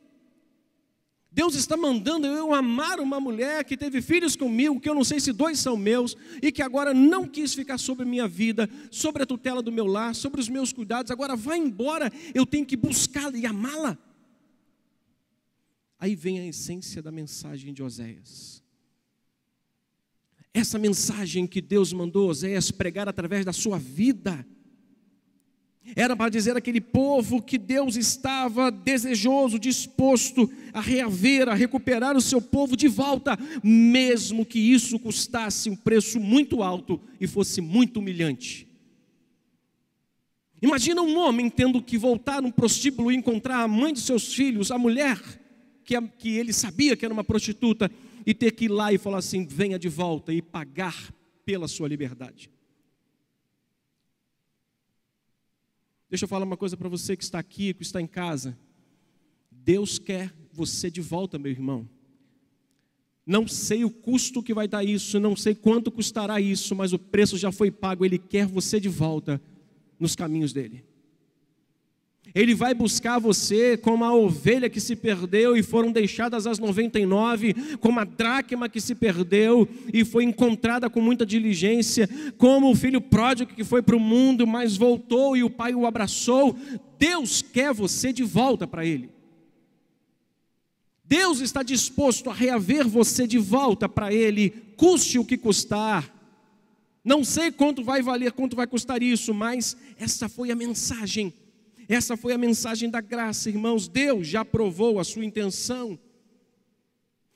Deus 1.35 1.55
está 1.55 1.79
mandando 1.79 2.27
eu 2.27 2.53
amar 2.53 3.01
uma 3.01 3.19
mulher 3.19 3.65
que 3.65 3.75
teve 3.75 4.03
filhos 4.03 4.37
comigo, 4.37 4.79
que 4.79 4.89
eu 4.89 4.95
não 4.95 5.03
sei 5.03 5.19
se 5.19 5.33
dois 5.33 5.59
são 5.59 5.79
meus, 5.79 6.15
e 6.43 6.53
que 6.53 6.61
agora 6.61 6.93
não 6.93 7.27
quis 7.27 7.55
ficar 7.55 7.79
sobre 7.79 8.03
a 8.03 8.07
minha 8.07 8.29
vida, 8.29 8.69
sobre 8.91 9.23
a 9.23 9.27
tutela 9.27 9.63
do 9.63 9.73
meu 9.73 9.87
lar, 9.87 10.15
sobre 10.15 10.43
os 10.43 10.49
meus 10.51 10.75
cuidados, 10.75 11.11
agora 11.11 11.35
vai 11.35 11.57
embora, 11.57 12.13
eu 12.35 12.45
tenho 12.45 12.67
que 12.67 12.77
buscá-la 12.77 13.37
e 13.39 13.47
amá-la. 13.47 13.97
Aí 15.99 16.15
vem 16.15 16.39
a 16.39 16.47
essência 16.47 17.01
da 17.01 17.11
mensagem 17.11 17.73
de 17.73 17.83
Oséias. 17.83 18.62
Essa 20.55 20.79
mensagem 20.79 21.47
que 21.47 21.61
Deus 21.61 21.93
mandou 21.93 22.29
Oséias 22.29 22.71
pregar 22.71 23.09
através 23.09 23.45
da 23.45 23.53
sua 23.53 23.79
vida, 23.79 24.47
era 25.97 26.15
para 26.15 26.31
dizer 26.31 26.57
aquele 26.57 26.81
povo 26.81 27.43
que 27.43 27.59
Deus 27.59 27.97
estava 27.97 28.71
desejoso, 28.71 29.59
disposto 29.59 30.51
a 30.73 30.81
reaver, 30.81 31.49
a 31.49 31.55
recuperar 31.55 32.17
o 32.17 32.21
seu 32.21 32.41
povo 32.41 32.77
de 32.77 32.87
volta, 32.87 33.37
mesmo 33.63 34.47
que 34.47 34.59
isso 34.59 34.99
custasse 34.99 35.69
um 35.69 35.77
preço 35.77 36.21
muito 36.21 36.63
alto 36.63 37.01
e 37.21 37.27
fosse 37.27 37.61
muito 37.61 37.99
humilhante. 37.99 38.69
Imagina 40.61 41.03
um 41.03 41.19
homem 41.19 41.51
tendo 41.51 41.83
que 41.83 41.99
voltar 41.99 42.41
num 42.41 42.53
prostíbulo 42.53 43.11
e 43.11 43.17
encontrar 43.17 43.63
a 43.63 43.69
mãe 43.69 43.93
de 43.93 44.01
seus 44.01 44.33
filhos, 44.33 44.71
a 44.71 44.79
mulher 44.79 45.21
que, 45.85 46.01
que 46.19 46.37
ele 46.37 46.53
sabia 46.53 46.97
que 46.97 47.05
era 47.05 47.13
uma 47.13 47.25
prostituta, 47.25 47.91
e 48.27 48.35
ter 48.35 48.53
que 48.53 48.67
ir 48.67 48.69
lá 48.69 48.93
e 48.93 48.99
falar 48.99 49.19
assim: 49.19 49.47
venha 49.47 49.79
de 49.79 49.89
volta 49.89 50.33
e 50.33 50.41
pagar 50.41 51.13
pela 51.45 51.69
sua 51.69 51.89
liberdade. 51.89 52.51
Deixa 56.09 56.25
eu 56.25 56.29
falar 56.29 56.45
uma 56.45 56.57
coisa 56.57 56.77
para 56.77 56.89
você 56.89 57.17
que 57.17 57.25
está 57.25 57.39
aqui, 57.39 57.73
que 57.73 57.83
está 57.83 58.01
em 58.01 58.07
casa. 58.07 58.59
Deus 59.51 59.99
quer 59.99 60.33
você 60.53 60.91
de 60.91 61.01
volta, 61.01 61.39
meu 61.39 61.51
irmão. 61.51 61.89
Não 63.25 63.47
sei 63.47 63.85
o 63.85 63.91
custo 63.91 64.43
que 64.43 64.53
vai 64.53 64.67
dar 64.67 64.85
isso, 64.85 65.21
não 65.21 65.37
sei 65.37 65.55
quanto 65.55 65.91
custará 65.91 66.41
isso, 66.41 66.75
mas 66.75 66.93
o 66.93 66.99
preço 66.99 67.39
já 67.39 67.53
foi 67.53 67.71
pago. 67.71 68.05
Ele 68.05 68.19
quer 68.19 68.47
você 68.47 68.81
de 68.81 68.89
volta 68.89 69.41
nos 69.99 70.17
caminhos 70.17 70.53
dele. 70.53 70.85
Ele 72.35 72.55
vai 72.55 72.73
buscar 72.73 73.19
você 73.19 73.77
como 73.77 74.05
a 74.05 74.15
ovelha 74.15 74.71
que 74.71 74.81
se 74.81 74.97
perdeu 74.97 75.55
e 75.55 75.63
foram 75.63 75.93
deixadas 75.93 76.47
as 76.47 76.59
99, 76.59 77.55
como 77.79 78.01
a 78.01 78.05
dracma 78.05 78.71
que 78.71 78.81
se 78.81 78.95
perdeu 78.95 79.69
e 79.93 80.03
foi 80.05 80.25
encontrada 80.25 80.89
com 80.89 81.01
muita 81.01 81.27
diligência, 81.27 82.09
como 82.39 82.71
o 82.71 82.75
filho 82.75 83.03
pródigo 83.03 83.53
que 83.55 83.65
foi 83.65 83.83
para 83.83 83.97
o 83.97 84.01
mundo, 84.01 84.47
mas 84.47 84.77
voltou 84.77 85.37
e 85.37 85.43
o 85.43 85.51
pai 85.51 85.75
o 85.75 85.87
abraçou. 85.87 86.57
Deus 86.99 87.43
quer 87.43 87.75
você 87.75 88.13
de 88.13 88.23
volta 88.23 88.67
para 88.67 88.87
Ele. 88.87 89.11
Deus 91.05 91.41
está 91.41 91.63
disposto 91.63 92.31
a 92.31 92.33
reaver 92.33 92.89
você 92.89 93.27
de 93.27 93.37
volta 93.37 93.87
para 93.87 94.15
Ele, 94.15 94.49
custe 94.79 95.19
o 95.19 95.25
que 95.25 95.37
custar. 95.37 96.11
Não 97.05 97.23
sei 97.23 97.51
quanto 97.51 97.85
vai 97.85 98.01
valer, 98.01 98.33
quanto 98.33 98.57
vai 98.57 98.67
custar 98.67 99.03
isso, 99.03 99.35
mas 99.35 99.77
essa 99.99 100.31
foi 100.31 100.51
a 100.51 100.57
mensagem 100.57 101.35
essa 101.89 102.17
foi 102.17 102.33
a 102.33 102.39
mensagem 102.39 102.89
da 102.89 103.01
graça, 103.01 103.49
irmãos. 103.49 103.89
Deus 103.89 104.27
já 104.27 104.45
provou 104.45 104.99
a 104.99 105.05
sua 105.05 105.25
intenção. 105.25 105.99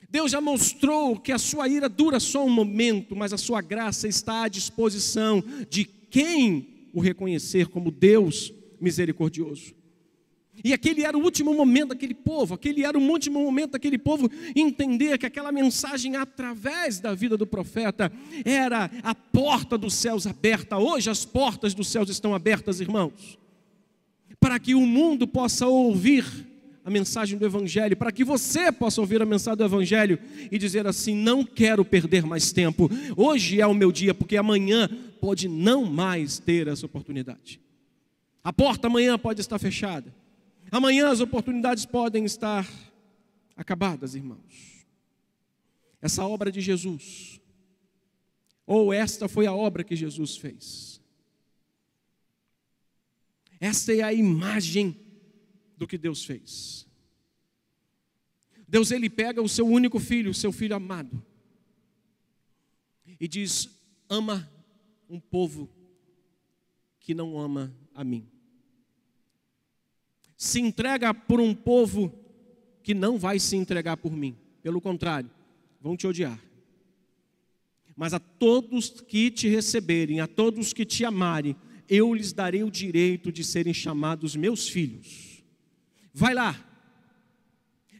Deus 0.09 0.31
já 0.31 0.39
mostrou 0.39 1.19
que 1.19 1.31
a 1.31 1.37
sua 1.37 1.67
ira 1.67 1.89
dura 1.89 2.19
só 2.19 2.45
um 2.45 2.49
momento, 2.49 3.15
mas 3.15 3.33
a 3.33 3.37
sua 3.37 3.61
graça 3.61 4.07
está 4.07 4.43
à 4.43 4.47
disposição 4.47 5.43
de 5.69 5.83
quem 5.83 6.89
o 6.93 7.01
reconhecer 7.01 7.67
como 7.67 7.91
Deus 7.91 8.53
misericordioso. 8.79 9.75
E 10.63 10.73
aquele 10.73 11.03
era 11.03 11.15
o 11.15 11.21
último 11.21 11.53
momento 11.53 11.89
daquele 11.89 12.15
povo, 12.15 12.55
aquele 12.55 12.83
era 12.83 12.97
o 12.97 13.01
último 13.01 13.39
momento 13.43 13.71
daquele 13.71 13.97
povo 13.97 14.31
entender 14.55 15.17
que 15.19 15.25
aquela 15.25 15.51
mensagem 15.51 16.15
através 16.15 16.99
da 16.99 17.13
vida 17.13 17.37
do 17.37 17.45
profeta 17.45 18.11
era 18.43 18.89
a 19.03 19.13
porta 19.13 19.77
dos 19.77 19.93
céus 19.93 20.25
aberta. 20.25 20.77
Hoje 20.77 21.11
as 21.11 21.25
portas 21.25 21.75
dos 21.75 21.89
céus 21.89 22.09
estão 22.09 22.33
abertas, 22.33 22.79
irmãos 22.79 23.37
para 24.39 24.59
que 24.59 24.75
o 24.75 24.81
mundo 24.81 25.27
possa 25.27 25.67
ouvir 25.67 26.25
a 26.83 26.89
mensagem 26.89 27.37
do 27.37 27.45
Evangelho, 27.45 27.97
para 27.97 28.11
que 28.13 28.23
você 28.23 28.71
possa 28.71 29.01
ouvir 29.01 29.21
a 29.21 29.25
mensagem 29.25 29.57
do 29.57 29.65
Evangelho 29.65 30.17
e 30.49 30.57
dizer 30.57 30.87
assim: 30.87 31.13
não 31.13 31.43
quero 31.43 31.83
perder 31.83 32.25
mais 32.25 32.51
tempo, 32.51 32.89
hoje 33.15 33.59
é 33.59 33.67
o 33.67 33.73
meu 33.73 33.91
dia, 33.91 34.13
porque 34.13 34.37
amanhã 34.37 34.87
pode 35.19 35.49
não 35.49 35.85
mais 35.85 36.39
ter 36.39 36.67
essa 36.67 36.85
oportunidade. 36.85 37.59
A 38.43 38.53
porta 38.53 38.87
amanhã 38.87 39.17
pode 39.19 39.41
estar 39.41 39.59
fechada, 39.59 40.15
amanhã 40.71 41.09
as 41.09 41.19
oportunidades 41.19 41.85
podem 41.85 42.23
estar 42.23 42.65
acabadas, 43.55 44.15
irmãos. 44.15 44.85
Essa 46.01 46.23
obra 46.25 46.49
de 46.51 46.61
Jesus, 46.61 47.41
ou 48.65 48.93
esta 48.93 49.27
foi 49.27 49.45
a 49.45 49.53
obra 49.53 49.83
que 49.83 49.95
Jesus 49.95 50.37
fez 50.37 50.96
essa 53.59 53.93
é 53.93 54.01
a 54.01 54.13
imagem 54.13 54.95
do 55.77 55.87
que 55.87 55.97
Deus 55.97 56.23
fez. 56.23 56.87
Deus 58.67 58.91
ele 58.91 59.09
pega 59.09 59.41
o 59.41 59.47
seu 59.47 59.65
único 59.65 59.99
filho, 59.99 60.31
o 60.31 60.33
seu 60.33 60.51
filho 60.51 60.75
amado, 60.75 61.23
e 63.19 63.27
diz: 63.27 63.69
ama 64.09 64.51
um 65.09 65.19
povo 65.19 65.69
que 66.99 67.13
não 67.13 67.39
ama 67.39 67.73
a 67.95 68.03
mim. 68.03 68.27
Se 70.35 70.59
entrega 70.59 71.13
por 71.13 71.39
um 71.39 71.55
povo 71.55 72.13
que 72.83 72.93
não 72.93 73.17
vai 73.17 73.39
se 73.39 73.55
entregar 73.55 73.97
por 73.97 74.11
mim. 74.11 74.37
Pelo 74.61 74.81
contrário, 74.81 75.31
vão 75.81 75.95
te 75.95 76.05
odiar. 76.05 76.39
Mas 77.95 78.13
a 78.13 78.19
todos 78.19 79.01
que 79.01 79.31
te 79.31 79.47
receberem, 79.47 80.19
a 80.19 80.27
todos 80.27 80.73
que 80.73 80.85
te 80.85 81.03
amarem, 81.03 81.55
eu 81.89 82.13
lhes 82.13 82.33
darei 82.33 82.63
o 82.63 82.71
direito 82.71 83.31
de 83.31 83.43
serem 83.43 83.73
chamados 83.73 84.35
meus 84.35 84.67
filhos. 84.67 85.43
Vai 86.13 86.33
lá, 86.33 86.55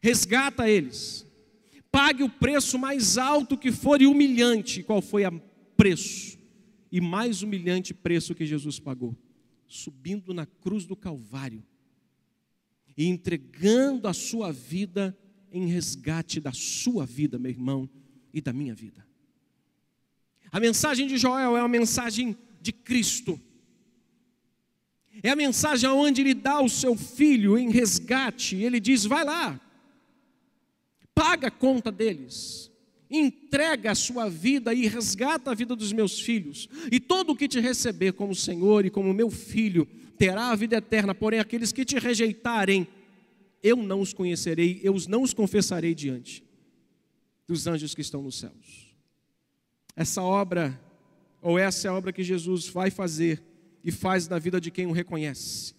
resgata 0.01 0.69
eles, 0.69 1.25
pague 1.91 2.23
o 2.23 2.29
preço 2.29 2.77
mais 2.77 3.17
alto 3.17 3.57
que 3.57 3.71
for 3.71 4.01
e 4.01 4.07
humilhante. 4.07 4.83
Qual 4.83 5.01
foi 5.01 5.25
o 5.25 5.41
preço? 5.75 6.37
E 6.91 6.99
mais 6.99 7.41
humilhante 7.41 7.93
preço 7.93 8.33
que 8.33 8.45
Jesus 8.45 8.79
pagou? 8.79 9.15
Subindo 9.67 10.33
na 10.33 10.45
cruz 10.45 10.85
do 10.85 10.95
Calvário 10.95 11.63
e 12.97 13.05
entregando 13.05 14.07
a 14.07 14.13
sua 14.13 14.51
vida 14.51 15.15
em 15.51 15.67
resgate 15.67 16.39
da 16.39 16.51
sua 16.51 17.05
vida, 17.05 17.37
meu 17.37 17.51
irmão, 17.51 17.89
e 18.33 18.41
da 18.41 18.51
minha 18.51 18.73
vida. 18.73 19.05
A 20.51 20.59
mensagem 20.59 21.07
de 21.07 21.17
Joel 21.17 21.55
é 21.55 21.61
uma 21.61 21.67
mensagem 21.67 22.35
de 22.61 22.71
Cristo 22.71 23.39
É 25.23 25.29
a 25.29 25.35
mensagem 25.35 25.89
onde 25.89 26.21
ele 26.21 26.33
dá 26.33 26.61
o 26.61 26.69
seu 26.69 26.95
filho 26.95 27.57
em 27.57 27.69
resgate. 27.69 28.55
Ele 28.55 28.79
diz: 28.79 29.05
vai 29.05 29.23
lá, 29.23 29.59
paga 31.13 31.47
a 31.47 31.51
conta 31.51 31.91
deles, 31.91 32.71
entrega 33.09 33.91
a 33.91 33.95
sua 33.95 34.29
vida 34.29 34.73
e 34.73 34.87
resgata 34.87 35.51
a 35.51 35.55
vida 35.55 35.75
dos 35.75 35.91
meus 35.91 36.19
filhos. 36.19 36.69
E 36.91 36.99
todo 36.99 37.31
o 37.31 37.35
que 37.35 37.47
te 37.47 37.59
receber 37.59 38.13
como 38.13 38.35
Senhor 38.35 38.85
e 38.85 38.89
como 38.89 39.13
meu 39.13 39.29
filho 39.29 39.87
terá 40.17 40.51
a 40.51 40.55
vida 40.55 40.77
eterna. 40.77 41.15
Porém, 41.15 41.39
aqueles 41.39 41.71
que 41.71 41.85
te 41.85 41.97
rejeitarem, 41.97 42.87
eu 43.63 43.77
não 43.77 44.01
os 44.01 44.13
conhecerei, 44.13 44.79
eu 44.83 44.95
não 45.07 45.23
os 45.23 45.33
confessarei 45.33 45.95
diante 45.95 46.43
dos 47.47 47.65
anjos 47.65 47.95
que 47.95 48.01
estão 48.01 48.21
nos 48.21 48.37
céus. 48.37 48.93
Essa 49.95 50.21
obra, 50.21 50.79
ou 51.41 51.57
essa 51.57 51.87
é 51.87 51.89
a 51.89 51.93
obra 51.93 52.13
que 52.13 52.23
Jesus 52.23 52.67
vai 52.67 52.91
fazer 52.91 53.41
e 53.83 53.91
faz 53.91 54.27
na 54.27 54.39
vida 54.39 54.59
de 54.59 54.71
quem 54.71 54.85
o 54.87 54.91
reconhece. 54.91 55.73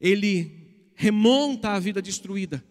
Ele 0.00 0.68
remonta 0.94 1.70
a 1.70 1.78
vida 1.80 2.00
destruída. 2.00 2.64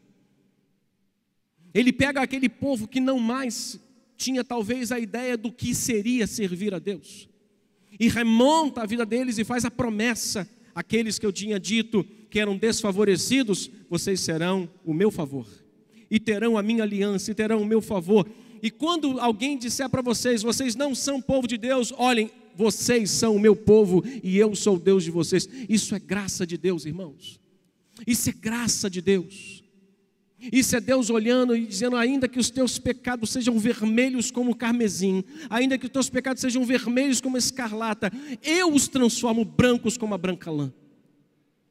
Ele 1.73 1.91
pega 1.91 2.21
aquele 2.21 2.49
povo 2.49 2.87
que 2.87 2.99
não 2.99 3.19
mais 3.19 3.79
tinha 4.17 4.43
talvez 4.43 4.91
a 4.91 4.99
ideia 4.99 5.37
do 5.37 5.51
que 5.51 5.75
seria 5.75 6.25
servir 6.25 6.73
a 6.73 6.79
Deus. 6.79 7.29
E 7.99 8.07
remonta 8.07 8.81
a 8.81 8.85
vida 8.85 9.05
deles 9.05 9.37
e 9.37 9.43
faz 9.43 9.63
a 9.63 9.71
promessa 9.71 10.49
àqueles 10.73 11.17
que 11.17 11.25
eu 11.25 11.31
tinha 11.31 11.59
dito 11.59 12.03
que 12.29 12.39
eram 12.39 12.57
desfavorecidos, 12.57 13.69
vocês 13.89 14.19
serão 14.19 14.69
o 14.85 14.93
meu 14.93 15.09
favor. 15.09 15.47
E 16.09 16.19
terão 16.19 16.57
a 16.57 16.63
minha 16.63 16.83
aliança, 16.83 17.31
e 17.31 17.35
terão 17.35 17.61
o 17.61 17.65
meu 17.65 17.81
favor. 17.81 18.27
E 18.61 18.69
quando 18.69 19.19
alguém 19.19 19.57
disser 19.57 19.89
para 19.89 20.01
vocês, 20.01 20.41
vocês 20.41 20.75
não 20.75 20.93
são 20.93 21.21
povo 21.21 21.47
de 21.47 21.57
Deus, 21.57 21.93
olhem, 21.97 22.29
vocês 22.57 23.11
são 23.11 23.35
o 23.35 23.39
meu 23.39 23.55
povo 23.55 24.03
e 24.23 24.35
eu 24.35 24.55
sou 24.55 24.77
o 24.77 24.79
Deus 24.79 25.03
de 25.03 25.11
vocês. 25.11 25.47
Isso 25.69 25.93
é 25.93 25.99
graça 25.99 26.45
de 26.45 26.57
Deus, 26.57 26.85
irmãos. 26.85 27.39
Isso 28.05 28.29
é 28.29 28.33
graça 28.33 28.89
de 28.89 28.99
Deus. 28.99 29.63
Isso 30.51 30.75
é 30.75 30.79
Deus 30.79 31.11
olhando 31.11 31.55
e 31.55 31.67
dizendo: 31.67 31.95
ainda 31.95 32.27
que 32.27 32.39
os 32.39 32.49
teus 32.49 32.79
pecados 32.79 33.29
sejam 33.29 33.59
vermelhos 33.59 34.31
como 34.31 34.55
carmesim, 34.55 35.23
ainda 35.51 35.77
que 35.77 35.85
os 35.85 35.91
teus 35.91 36.09
pecados 36.09 36.41
sejam 36.41 36.65
vermelhos 36.65 37.21
como 37.21 37.37
escarlata, 37.37 38.11
eu 38.43 38.73
os 38.73 38.87
transformo 38.87 39.45
brancos 39.45 39.95
como 39.95 40.15
a 40.15 40.17
branca 40.17 40.49
lã. 40.49 40.73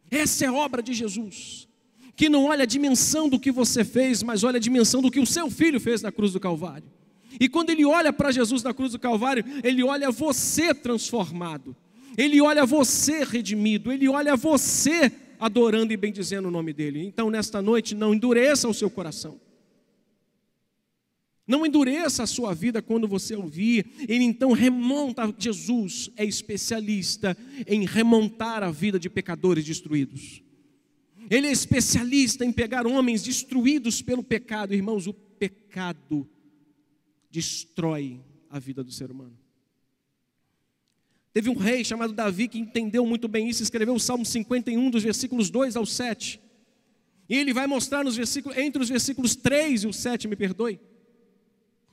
Essa 0.09 0.45
é 0.45 0.49
a 0.49 0.53
obra 0.53 0.81
de 0.83 0.95
Jesus, 0.95 1.67
que 2.15 2.29
não 2.29 2.45
olha 2.45 2.63
a 2.63 2.67
dimensão 2.67 3.29
do 3.29 3.41
que 3.41 3.51
você 3.51 3.85
fez, 3.85 4.23
mas 4.23 4.45
olha 4.45 4.57
a 4.57 4.61
dimensão 4.61 5.03
do 5.03 5.11
que 5.11 5.19
o 5.19 5.27
seu 5.27 5.51
filho 5.51 5.81
fez 5.81 6.01
na 6.03 6.13
cruz 6.13 6.33
do 6.33 6.39
Calvário. 6.39 6.89
E 7.39 7.49
quando 7.49 7.71
ele 7.71 7.85
olha 7.85 8.13
para 8.13 8.31
Jesus 8.31 8.63
na 8.63 8.73
cruz 8.73 8.93
do 8.93 8.99
Calvário, 8.99 9.45
ele 9.63 9.83
olha 9.83 10.11
você 10.11 10.75
transformado, 10.75 11.77
ele 12.17 12.41
olha 12.41 12.65
você 12.65 13.25
redimido, 13.25 13.93
ele 13.93 14.09
olha 14.09 14.37
você 14.37 15.13
adorando 15.39 15.93
e 15.93 15.97
bendizendo 15.97 16.49
o 16.49 16.51
nome 16.51 16.73
dele. 16.73 17.05
Então, 17.05 17.31
nesta 17.31 17.61
noite, 17.61 17.95
não 17.95 18.15
endureça 18.15 18.69
o 18.69 18.75
seu 18.75 18.89
coração. 18.89 19.39
Não 21.47 21.65
endureça 21.65 22.25
a 22.25 22.27
sua 22.27 22.53
vida 22.53 22.83
quando 22.83 23.07
você 23.07 23.37
ouvir. 23.37 23.87
Ele 24.09 24.25
então 24.25 24.51
remonta. 24.53 25.33
Jesus 25.39 26.11
é 26.17 26.25
especialista 26.25 27.37
em 27.67 27.87
remontar 27.87 28.65
a 28.65 28.71
vida 28.71 28.99
de 28.99 29.09
pecadores 29.09 29.65
destruídos. 29.65 30.43
Ele 31.31 31.47
é 31.47 31.53
especialista 31.53 32.45
em 32.45 32.53
pegar 32.53 32.87
homens 32.87 33.23
destruídos 33.23 34.03
pelo 34.03 34.25
pecado. 34.25 34.75
Irmãos, 34.75 35.07
o 35.07 35.13
pecado 35.13 36.29
destrói 37.37 38.25
a 38.49 38.59
vida 38.59 38.83
do 38.83 38.91
ser 38.91 39.11
humano. 39.11 39.37
Teve 41.35 41.51
um 41.51 41.55
rei 41.55 41.85
chamado 41.85 42.15
Davi 42.15 42.49
que 42.49 42.59
entendeu 42.59 43.05
muito 43.05 43.29
bem 43.29 43.47
isso, 43.47 43.63
escreveu 43.63 43.95
o 43.95 44.01
Salmo 44.01 44.25
51, 44.25 44.89
dos 44.89 45.03
versículos 45.03 45.51
2 45.51 45.77
ao 45.77 45.85
7. 45.85 46.41
E 47.29 47.37
ele 47.37 47.53
vai 47.53 47.67
mostrar 47.67 48.03
nos 48.03 48.17
versículos, 48.17 48.57
entre 48.57 48.83
os 48.83 48.89
versículos 48.89 49.37
3 49.37 49.85
e 49.85 49.87
o 49.87 49.93
7, 49.93 50.27
me 50.29 50.35
perdoe, 50.35 50.81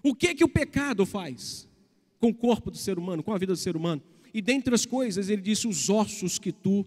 o 0.02 0.16
que 0.16 0.34
que 0.34 0.46
o 0.46 0.50
pecado 0.50 1.06
faz 1.06 1.68
com 2.22 2.30
o 2.30 2.34
corpo 2.34 2.72
do 2.72 2.78
ser 2.78 2.98
humano, 2.98 3.22
com 3.22 3.34
a 3.34 3.38
vida 3.38 3.52
do 3.52 3.60
ser 3.60 3.76
humano. 3.76 4.02
E 4.34 4.42
dentre 4.42 4.74
as 4.74 4.86
coisas, 4.86 5.28
ele 5.28 5.42
disse: 5.42 5.68
os 5.68 5.90
ossos 5.90 6.40
que 6.40 6.54
tu 6.54 6.86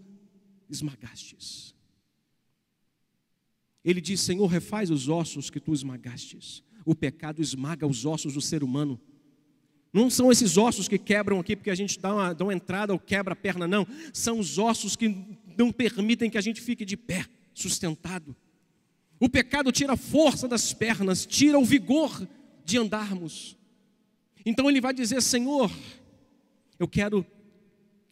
esmagastes. 0.71 1.75
Ele 3.85 4.01
diz: 4.01 4.21
Senhor, 4.21 4.47
refaz 4.47 4.91
os 4.91 5.11
ossos 5.11 5.51
que 5.51 5.61
tu 5.61 5.75
esmagastes. 5.75 6.65
O 6.87 6.95
pecado 6.95 7.43
esmaga 7.43 7.87
os 7.87 8.07
ossos 8.07 8.33
do 8.33 8.41
ser 8.41 8.63
humano. 8.63 8.99
Não 9.93 10.09
são 10.09 10.31
esses 10.31 10.57
ossos 10.57 10.87
que 10.87 10.99
quebram 10.99 11.41
aqui 11.41 11.57
porque 11.57 11.71
a 11.71 11.75
gente 11.75 11.99
dá 11.99 12.15
uma, 12.15 12.33
dá 12.33 12.45
uma 12.45 12.55
entrada 12.55 12.93
ou 12.93 12.99
quebra 12.99 13.33
a 13.33 13.37
perna, 13.37 13.67
não. 13.67 13.85
São 14.13 14.39
os 14.39 14.57
ossos 14.57 14.95
que 14.95 15.39
não 15.59 15.73
permitem 15.73 16.31
que 16.31 16.39
a 16.39 16.41
gente 16.41 16.61
fique 16.61 16.85
de 16.85 16.97
pé, 16.97 17.27
sustentado. 17.53 18.37
O 19.19 19.29
pecado 19.29 19.73
tira 19.73 19.95
a 19.95 19.97
força 19.97 20.47
das 20.47 20.73
pernas, 20.73 21.27
tira 21.27 21.59
o 21.59 21.65
vigor 21.65 22.29
de 22.65 22.79
andarmos. 22.79 23.57
Então 24.45 24.71
ele 24.71 24.81
vai 24.81 24.95
dizer: 24.95 25.21
Senhor, 25.21 25.73
eu 26.79 26.87
quero 26.87 27.27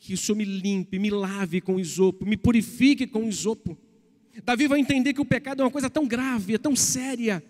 que 0.00 0.14
o 0.14 0.18
Senhor 0.18 0.36
me 0.36 0.44
limpe, 0.44 0.98
me 0.98 1.10
lave 1.10 1.60
com 1.60 1.78
isopo, 1.78 2.26
me 2.26 2.36
purifique 2.36 3.06
com 3.06 3.28
isopo. 3.28 3.78
Davi 4.44 4.66
vai 4.66 4.80
entender 4.80 5.14
que 5.14 5.20
o 5.20 5.24
pecado 5.24 5.62
é 5.62 5.64
uma 5.64 5.70
coisa 5.70 5.88
tão 5.88 6.08
grave, 6.08 6.54
é 6.54 6.58
tão 6.58 6.74
séria, 6.74 7.44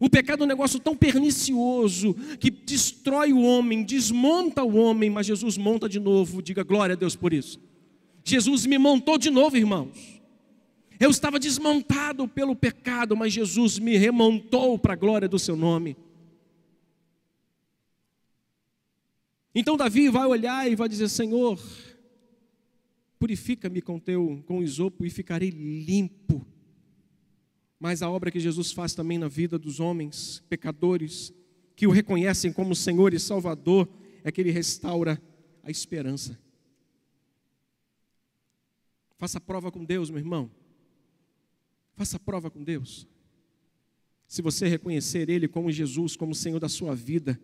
o 0.00 0.08
pecado 0.08 0.42
é 0.42 0.44
um 0.44 0.48
negócio 0.48 0.78
tão 0.78 0.96
pernicioso 0.96 2.14
que 2.38 2.50
destrói 2.50 3.32
o 3.32 3.42
homem, 3.42 3.82
desmonta 3.82 4.62
o 4.62 4.76
homem, 4.76 5.10
mas 5.10 5.26
Jesus 5.26 5.58
monta 5.58 5.88
de 5.88 5.98
novo. 5.98 6.40
Diga 6.40 6.62
glória 6.62 6.92
a 6.92 6.96
Deus 6.96 7.16
por 7.16 7.32
isso. 7.32 7.60
Jesus 8.24 8.64
me 8.66 8.78
montou 8.78 9.18
de 9.18 9.30
novo, 9.30 9.56
irmãos. 9.56 10.20
Eu 11.00 11.10
estava 11.10 11.38
desmontado 11.38 12.28
pelo 12.28 12.54
pecado, 12.54 13.16
mas 13.16 13.32
Jesus 13.32 13.78
me 13.78 13.96
remontou 13.96 14.78
para 14.78 14.92
a 14.92 14.96
glória 14.96 15.28
do 15.28 15.38
seu 15.38 15.56
nome. 15.56 15.96
Então 19.54 19.76
Davi 19.76 20.08
vai 20.08 20.26
olhar 20.26 20.70
e 20.70 20.76
vai 20.76 20.88
dizer: 20.88 21.08
Senhor, 21.08 21.58
purifica-me 23.18 23.80
com 23.80 23.98
teu 23.98 24.42
com 24.46 24.62
isopo 24.62 25.04
e 25.04 25.10
ficarei 25.10 25.50
limpo 25.50 26.46
mas 27.78 28.02
a 28.02 28.10
obra 28.10 28.30
que 28.30 28.40
Jesus 28.40 28.72
faz 28.72 28.94
também 28.94 29.18
na 29.18 29.28
vida 29.28 29.58
dos 29.58 29.78
homens 29.78 30.42
pecadores 30.48 31.32
que 31.76 31.86
o 31.86 31.90
reconhecem 31.90 32.52
como 32.52 32.74
Senhor 32.74 33.14
e 33.14 33.20
Salvador 33.20 33.88
é 34.24 34.32
que 34.32 34.40
ele 34.40 34.50
restaura 34.50 35.20
a 35.62 35.70
esperança. 35.70 36.38
Faça 39.16 39.40
prova 39.40 39.70
com 39.70 39.84
Deus, 39.84 40.10
meu 40.10 40.18
irmão. 40.18 40.50
Faça 41.94 42.18
prova 42.18 42.50
com 42.50 42.64
Deus. 42.64 43.06
Se 44.26 44.42
você 44.42 44.68
reconhecer 44.68 45.30
Ele 45.30 45.48
como 45.48 45.70
Jesus, 45.70 46.16
como 46.16 46.34
Senhor 46.34 46.60
da 46.60 46.68
sua 46.68 46.94
vida, 46.94 47.40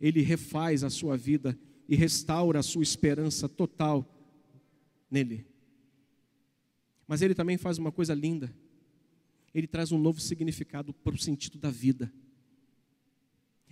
Ele 0.00 0.20
refaz 0.20 0.82
a 0.82 0.90
sua 0.90 1.16
vida 1.16 1.58
e 1.88 1.94
restaura 1.94 2.58
a 2.58 2.62
sua 2.62 2.82
esperança 2.82 3.48
total 3.48 4.06
nele. 5.10 5.46
Mas 7.06 7.22
Ele 7.22 7.34
também 7.34 7.56
faz 7.56 7.78
uma 7.78 7.92
coisa 7.92 8.14
linda 8.14 8.54
ele 9.54 9.68
traz 9.68 9.92
um 9.92 9.98
novo 9.98 10.20
significado 10.20 10.92
para 10.92 11.14
o 11.14 11.18
sentido 11.18 11.58
da 11.58 11.70
vida. 11.70 12.12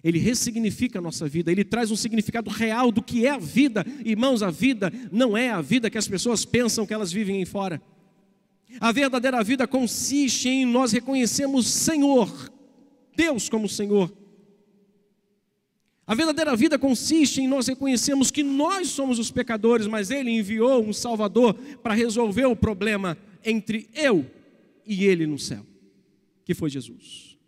Ele 0.03 0.19
ressignifica 0.19 0.99
a 0.99 1.03
nossa 1.03 1.29
vida, 1.29 1.51
ele 1.51 1.65
traz 1.65 1.91
um 1.91 1.97
significado 1.97 2.51
real 2.51 2.91
do 2.91 3.03
que 3.03 3.27
é 3.27 3.31
a 3.31 3.39
vida. 3.39 3.85
Irmãos, 4.05 4.43
a 4.43 4.51
vida 4.51 4.93
não 5.11 5.37
é 5.37 5.51
a 5.51 5.61
vida 5.61 5.91
que 5.91 5.99
as 5.99 6.09
pessoas 6.09 6.45
pensam 6.45 6.87
que 6.87 6.95
elas 6.95 7.13
vivem 7.13 7.41
em 7.41 7.45
fora. 7.45 7.83
A 8.81 8.91
verdadeira 8.91 9.43
vida 9.45 9.67
consiste 9.67 10.49
em 10.49 10.65
nós 10.65 10.93
reconhecermos 10.93 11.67
Senhor, 11.67 12.53
Deus 13.15 13.49
como 13.49 13.69
Senhor. 13.69 14.13
A 16.05 16.15
verdadeira 16.15 16.57
vida 16.57 16.79
consiste 16.79 17.41
em 17.41 17.47
nós 17.47 17.69
reconhecermos 17.69 18.31
que 18.31 18.43
nós 18.43 18.89
somos 18.89 19.21
os 19.21 19.31
pecadores, 19.31 19.87
mas 19.87 20.11
Ele 20.11 20.31
enviou 20.31 20.83
um 20.83 20.93
Salvador 20.93 21.55
para 21.83 21.95
resolver 21.95 22.47
o 22.47 22.57
problema 22.57 23.17
entre 23.45 23.89
eu 23.95 24.27
e 24.85 25.05
Ele 25.05 25.27
no 25.27 25.39
céu 25.39 25.65
que 26.45 26.55
foi 26.55 26.71
Jesus. 26.71 27.39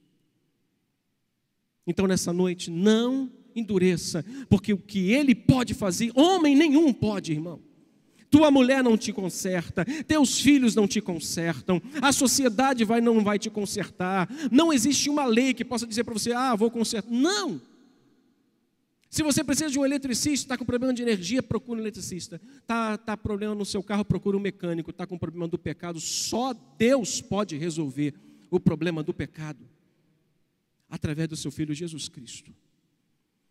Então, 1.86 2.06
nessa 2.06 2.32
noite, 2.32 2.70
não 2.70 3.30
endureça, 3.54 4.24
porque 4.48 4.72
o 4.72 4.78
que 4.78 5.12
ele 5.12 5.34
pode 5.34 5.74
fazer, 5.74 6.10
homem 6.14 6.56
nenhum 6.56 6.92
pode, 6.92 7.32
irmão. 7.32 7.60
Tua 8.30 8.50
mulher 8.50 8.82
não 8.82 8.96
te 8.96 9.12
conserta, 9.12 9.84
teus 10.04 10.40
filhos 10.40 10.74
não 10.74 10.88
te 10.88 11.00
consertam, 11.00 11.80
a 12.02 12.10
sociedade 12.10 12.84
vai, 12.84 13.00
não 13.00 13.22
vai 13.22 13.38
te 13.38 13.48
consertar, 13.48 14.28
não 14.50 14.72
existe 14.72 15.08
uma 15.08 15.24
lei 15.24 15.54
que 15.54 15.64
possa 15.64 15.86
dizer 15.86 16.02
para 16.02 16.14
você, 16.14 16.32
ah, 16.32 16.56
vou 16.56 16.70
consertar. 16.70 17.12
Não! 17.12 17.60
Se 19.08 19.22
você 19.22 19.44
precisa 19.44 19.70
de 19.70 19.78
um 19.78 19.84
eletricista, 19.84 20.46
está 20.46 20.58
com 20.58 20.64
problema 20.64 20.92
de 20.92 21.00
energia, 21.00 21.40
procura 21.40 21.78
um 21.78 21.82
eletricista. 21.84 22.40
Está 22.56 22.98
tá 22.98 23.16
problema 23.16 23.54
no 23.54 23.64
seu 23.64 23.80
carro, 23.80 24.04
procura 24.04 24.36
um 24.36 24.40
mecânico. 24.40 24.90
Está 24.90 25.06
com 25.06 25.16
problema 25.16 25.46
do 25.46 25.56
pecado, 25.56 26.00
só 26.00 26.52
Deus 26.76 27.20
pode 27.20 27.56
resolver 27.56 28.12
o 28.56 28.60
problema 28.60 29.02
do 29.02 29.12
pecado 29.12 29.68
através 30.88 31.28
do 31.28 31.36
seu 31.36 31.50
filho 31.50 31.74
Jesus 31.74 32.08
Cristo. 32.08 32.54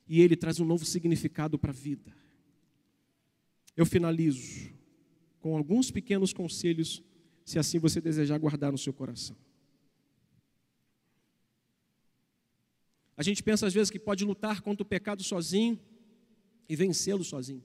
E 0.08 0.22
ele 0.22 0.36
traz 0.36 0.60
um 0.60 0.66
novo 0.66 0.86
significado 0.86 1.58
para 1.58 1.72
a 1.72 1.74
vida. 1.74 2.16
Eu 3.76 3.86
finalizo 3.86 4.72
com 5.40 5.58
alguns 5.58 5.92
pequenos 5.92 6.32
conselhos, 6.32 7.04
se 7.44 7.60
assim 7.60 7.80
você 7.80 8.00
desejar 8.00 8.38
guardar 8.38 8.72
no 8.72 8.78
seu 8.78 8.94
coração. 8.94 9.36
A 13.18 13.24
gente 13.24 13.44
pensa 13.44 13.68
às 13.68 13.74
vezes 13.74 13.92
que 13.92 14.00
pode 14.00 14.24
lutar 14.24 14.62
contra 14.62 14.84
o 14.84 14.86
pecado 14.86 15.22
sozinho 15.22 15.80
e 16.68 16.76
vencê-lo 16.76 17.24
sozinho. 17.24 17.64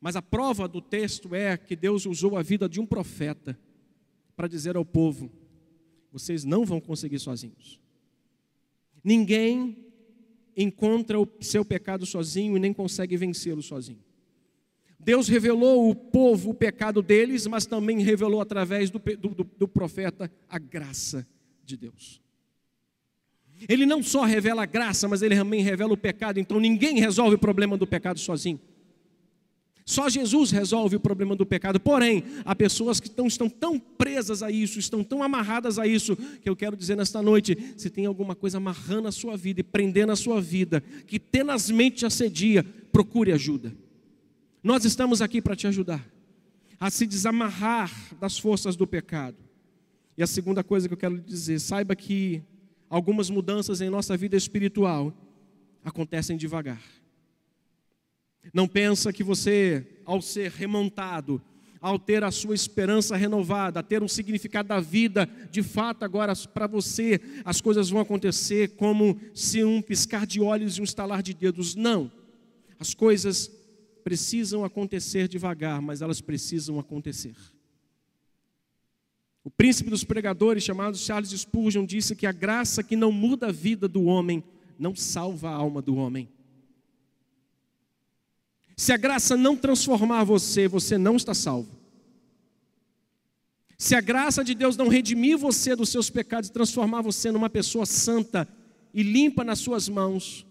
Mas 0.00 0.16
a 0.16 0.22
prova 0.22 0.68
do 0.68 0.80
texto 0.80 1.34
é 1.34 1.56
que 1.56 1.76
Deus 1.76 2.06
usou 2.06 2.36
a 2.36 2.42
vida 2.42 2.68
de 2.68 2.80
um 2.80 2.86
profeta 2.86 3.58
para 4.36 4.48
dizer 4.48 4.76
ao 4.76 4.84
povo: 4.84 5.30
vocês 6.12 6.44
não 6.44 6.64
vão 6.64 6.80
conseguir 6.80 7.18
sozinhos. 7.18 7.80
Ninguém 9.02 9.76
encontra 10.56 11.18
o 11.18 11.26
seu 11.40 11.64
pecado 11.64 12.04
sozinho 12.04 12.56
e 12.56 12.60
nem 12.60 12.72
consegue 12.72 13.16
vencê-lo 13.16 13.62
sozinho. 13.62 14.04
Deus 14.98 15.26
revelou 15.26 15.88
ao 15.88 15.94
povo 15.94 16.50
o 16.50 16.54
pecado 16.54 17.02
deles, 17.02 17.46
mas 17.46 17.66
também 17.66 18.00
revelou 18.00 18.40
através 18.40 18.90
do, 18.90 19.00
do, 19.00 19.44
do 19.44 19.66
profeta 19.66 20.30
a 20.48 20.58
graça 20.58 21.26
de 21.64 21.76
Deus. 21.76 22.20
Ele 23.68 23.86
não 23.86 24.02
só 24.02 24.24
revela 24.24 24.62
a 24.62 24.66
graça, 24.66 25.08
mas 25.08 25.22
ele 25.22 25.36
também 25.36 25.62
revela 25.62 25.92
o 25.92 25.96
pecado. 25.96 26.38
Então 26.38 26.60
ninguém 26.60 27.00
resolve 27.00 27.36
o 27.36 27.38
problema 27.38 27.76
do 27.76 27.86
pecado 27.86 28.18
sozinho. 28.20 28.60
Só 29.84 30.08
Jesus 30.08 30.50
resolve 30.50 30.96
o 30.96 31.00
problema 31.00 31.34
do 31.34 31.44
pecado. 31.44 31.80
Porém, 31.80 32.22
há 32.44 32.54
pessoas 32.54 33.00
que 33.00 33.08
estão, 33.08 33.26
estão 33.26 33.48
tão 33.48 33.78
presas 33.78 34.42
a 34.42 34.50
isso, 34.50 34.78
estão 34.78 35.02
tão 35.02 35.22
amarradas 35.22 35.78
a 35.78 35.86
isso, 35.86 36.16
que 36.40 36.48
eu 36.48 36.54
quero 36.54 36.76
dizer 36.76 36.96
nesta 36.96 37.20
noite: 37.20 37.56
se 37.76 37.90
tem 37.90 38.06
alguma 38.06 38.34
coisa 38.34 38.58
amarrando 38.58 39.08
a 39.08 39.12
sua 39.12 39.36
vida 39.36 39.60
e 39.60 39.64
prendendo 39.64 40.12
a 40.12 40.16
sua 40.16 40.40
vida, 40.40 40.82
que 41.06 41.18
tenazmente 41.18 41.96
te 41.96 42.06
assedia, 42.06 42.64
procure 42.92 43.32
ajuda. 43.32 43.74
Nós 44.62 44.84
estamos 44.84 45.20
aqui 45.20 45.42
para 45.42 45.56
te 45.56 45.66
ajudar 45.66 46.06
a 46.82 46.90
se 46.90 47.06
desamarrar 47.06 47.92
das 48.18 48.36
forças 48.36 48.74
do 48.74 48.88
pecado. 48.88 49.36
E 50.18 50.22
a 50.22 50.26
segunda 50.26 50.64
coisa 50.64 50.88
que 50.88 50.94
eu 50.94 50.98
quero 50.98 51.20
dizer, 51.20 51.60
saiba 51.60 51.94
que 51.94 52.42
algumas 52.90 53.30
mudanças 53.30 53.80
em 53.80 53.88
nossa 53.88 54.16
vida 54.16 54.36
espiritual 54.36 55.14
acontecem 55.84 56.36
devagar. 56.36 56.82
Não 58.52 58.66
pensa 58.66 59.12
que 59.12 59.22
você, 59.22 60.00
ao 60.04 60.20
ser 60.22 60.50
remontado, 60.50 61.40
ao 61.82 61.98
ter 61.98 62.22
a 62.22 62.30
sua 62.30 62.54
esperança 62.54 63.16
renovada, 63.16 63.80
a 63.80 63.82
ter 63.82 64.02
um 64.02 64.08
significado 64.08 64.68
da 64.68 64.78
vida, 64.78 65.28
de 65.50 65.64
fato 65.64 66.04
agora 66.04 66.32
para 66.54 66.68
você 66.68 67.20
as 67.44 67.60
coisas 67.60 67.90
vão 67.90 68.00
acontecer 68.00 68.76
como 68.76 69.20
se 69.34 69.64
um 69.64 69.82
piscar 69.82 70.24
de 70.24 70.40
olhos 70.40 70.78
e 70.78 70.80
um 70.80 70.84
estalar 70.84 71.22
de 71.22 71.34
dedos. 71.34 71.74
Não. 71.74 72.10
As 72.78 72.94
coisas 72.94 73.50
precisam 74.04 74.64
acontecer 74.64 75.26
devagar, 75.26 75.82
mas 75.82 76.02
elas 76.02 76.20
precisam 76.20 76.78
acontecer. 76.78 77.34
O 79.44 79.50
príncipe 79.50 79.90
dos 79.90 80.04
pregadores, 80.04 80.62
chamado 80.62 80.96
Charles 80.96 81.30
Spurgeon, 81.30 81.84
disse 81.84 82.14
que 82.14 82.26
a 82.26 82.32
graça 82.32 82.82
que 82.82 82.94
não 82.94 83.10
muda 83.10 83.48
a 83.48 83.52
vida 83.52 83.88
do 83.88 84.04
homem 84.04 84.42
não 84.78 84.94
salva 84.94 85.50
a 85.50 85.54
alma 85.54 85.82
do 85.82 85.96
homem. 85.96 86.28
Se 88.76 88.92
a 88.92 88.96
graça 88.96 89.36
não 89.36 89.56
transformar 89.56 90.24
você, 90.24 90.66
você 90.66 90.96
não 90.96 91.16
está 91.16 91.34
salvo. 91.34 91.68
Se 93.76 93.94
a 93.94 94.00
graça 94.00 94.44
de 94.44 94.54
Deus 94.54 94.76
não 94.76 94.88
redimir 94.88 95.36
você 95.36 95.74
dos 95.74 95.88
seus 95.88 96.08
pecados 96.08 96.48
e 96.48 96.52
transformar 96.52 97.02
você 97.02 97.30
numa 97.32 97.50
pessoa 97.50 97.84
santa 97.84 98.48
e 98.94 99.02
limpa 99.02 99.42
nas 99.42 99.58
suas 99.58 99.88
mãos, 99.88 100.46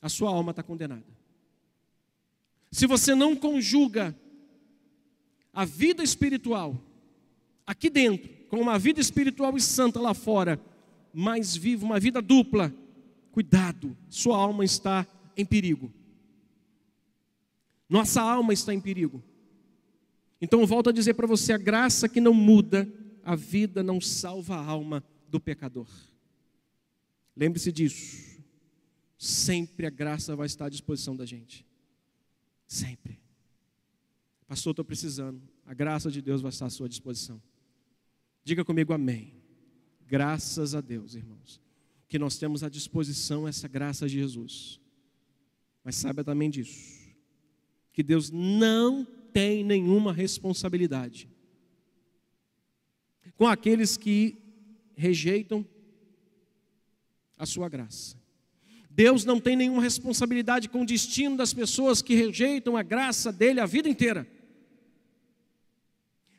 a 0.00 0.08
sua 0.08 0.30
alma 0.30 0.50
está 0.50 0.62
condenada. 0.62 1.04
Se 2.70 2.86
você 2.86 3.14
não 3.14 3.34
conjuga 3.34 4.14
a 5.52 5.64
vida 5.64 6.02
espiritual 6.02 6.80
aqui 7.66 7.90
dentro 7.90 8.30
com 8.48 8.60
uma 8.60 8.78
vida 8.78 9.00
espiritual 9.00 9.56
e 9.56 9.60
santa 9.60 10.00
lá 10.00 10.14
fora, 10.14 10.60
mais 11.12 11.56
viva, 11.56 11.84
uma 11.84 11.98
vida 11.98 12.22
dupla, 12.22 12.72
cuidado, 13.32 13.96
sua 14.08 14.36
alma 14.36 14.64
está 14.64 15.06
em 15.36 15.44
perigo. 15.44 15.90
Nossa 17.88 18.20
alma 18.20 18.52
está 18.52 18.74
em 18.74 18.80
perigo. 18.80 19.22
Então 20.40 20.60
eu 20.60 20.66
volto 20.66 20.90
a 20.90 20.92
dizer 20.92 21.14
para 21.14 21.26
você: 21.26 21.52
a 21.52 21.58
graça 21.58 22.08
que 22.08 22.20
não 22.20 22.34
muda, 22.34 22.90
a 23.22 23.34
vida 23.34 23.82
não 23.82 24.00
salva 24.00 24.56
a 24.56 24.64
alma 24.64 25.04
do 25.28 25.40
pecador. 25.40 25.88
Lembre-se 27.36 27.70
disso. 27.70 28.36
Sempre 29.18 29.86
a 29.86 29.90
graça 29.90 30.36
vai 30.36 30.46
estar 30.46 30.66
à 30.66 30.68
disposição 30.68 31.16
da 31.16 31.24
gente. 31.24 31.64
Sempre. 32.66 33.18
Pastor, 34.46 34.72
estou 34.72 34.84
precisando. 34.84 35.40
A 35.64 35.74
graça 35.74 36.10
de 36.10 36.20
Deus 36.20 36.42
vai 36.42 36.50
estar 36.50 36.66
à 36.66 36.70
sua 36.70 36.88
disposição. 36.88 37.40
Diga 38.44 38.64
comigo 38.64 38.92
amém. 38.92 39.34
Graças 40.06 40.74
a 40.74 40.80
Deus, 40.80 41.14
irmãos, 41.14 41.60
que 42.06 42.18
nós 42.18 42.38
temos 42.38 42.62
à 42.62 42.68
disposição 42.68 43.48
essa 43.48 43.66
graça 43.66 44.06
de 44.06 44.14
Jesus. 44.14 44.80
Mas 45.82 45.96
saiba 45.96 46.22
também 46.22 46.50
disso 46.50 47.05
que 47.96 48.02
Deus 48.02 48.30
não 48.30 49.06
tem 49.32 49.64
nenhuma 49.64 50.12
responsabilidade 50.12 51.26
com 53.38 53.46
aqueles 53.46 53.96
que 53.96 54.36
rejeitam 54.94 55.66
a 57.38 57.46
sua 57.46 57.70
graça. 57.70 58.16
Deus 58.90 59.24
não 59.24 59.40
tem 59.40 59.56
nenhuma 59.56 59.80
responsabilidade 59.80 60.68
com 60.68 60.82
o 60.82 60.86
destino 60.86 61.38
das 61.38 61.54
pessoas 61.54 62.02
que 62.02 62.14
rejeitam 62.14 62.76
a 62.76 62.82
graça 62.82 63.32
dele 63.32 63.60
a 63.60 63.66
vida 63.66 63.88
inteira. 63.88 64.28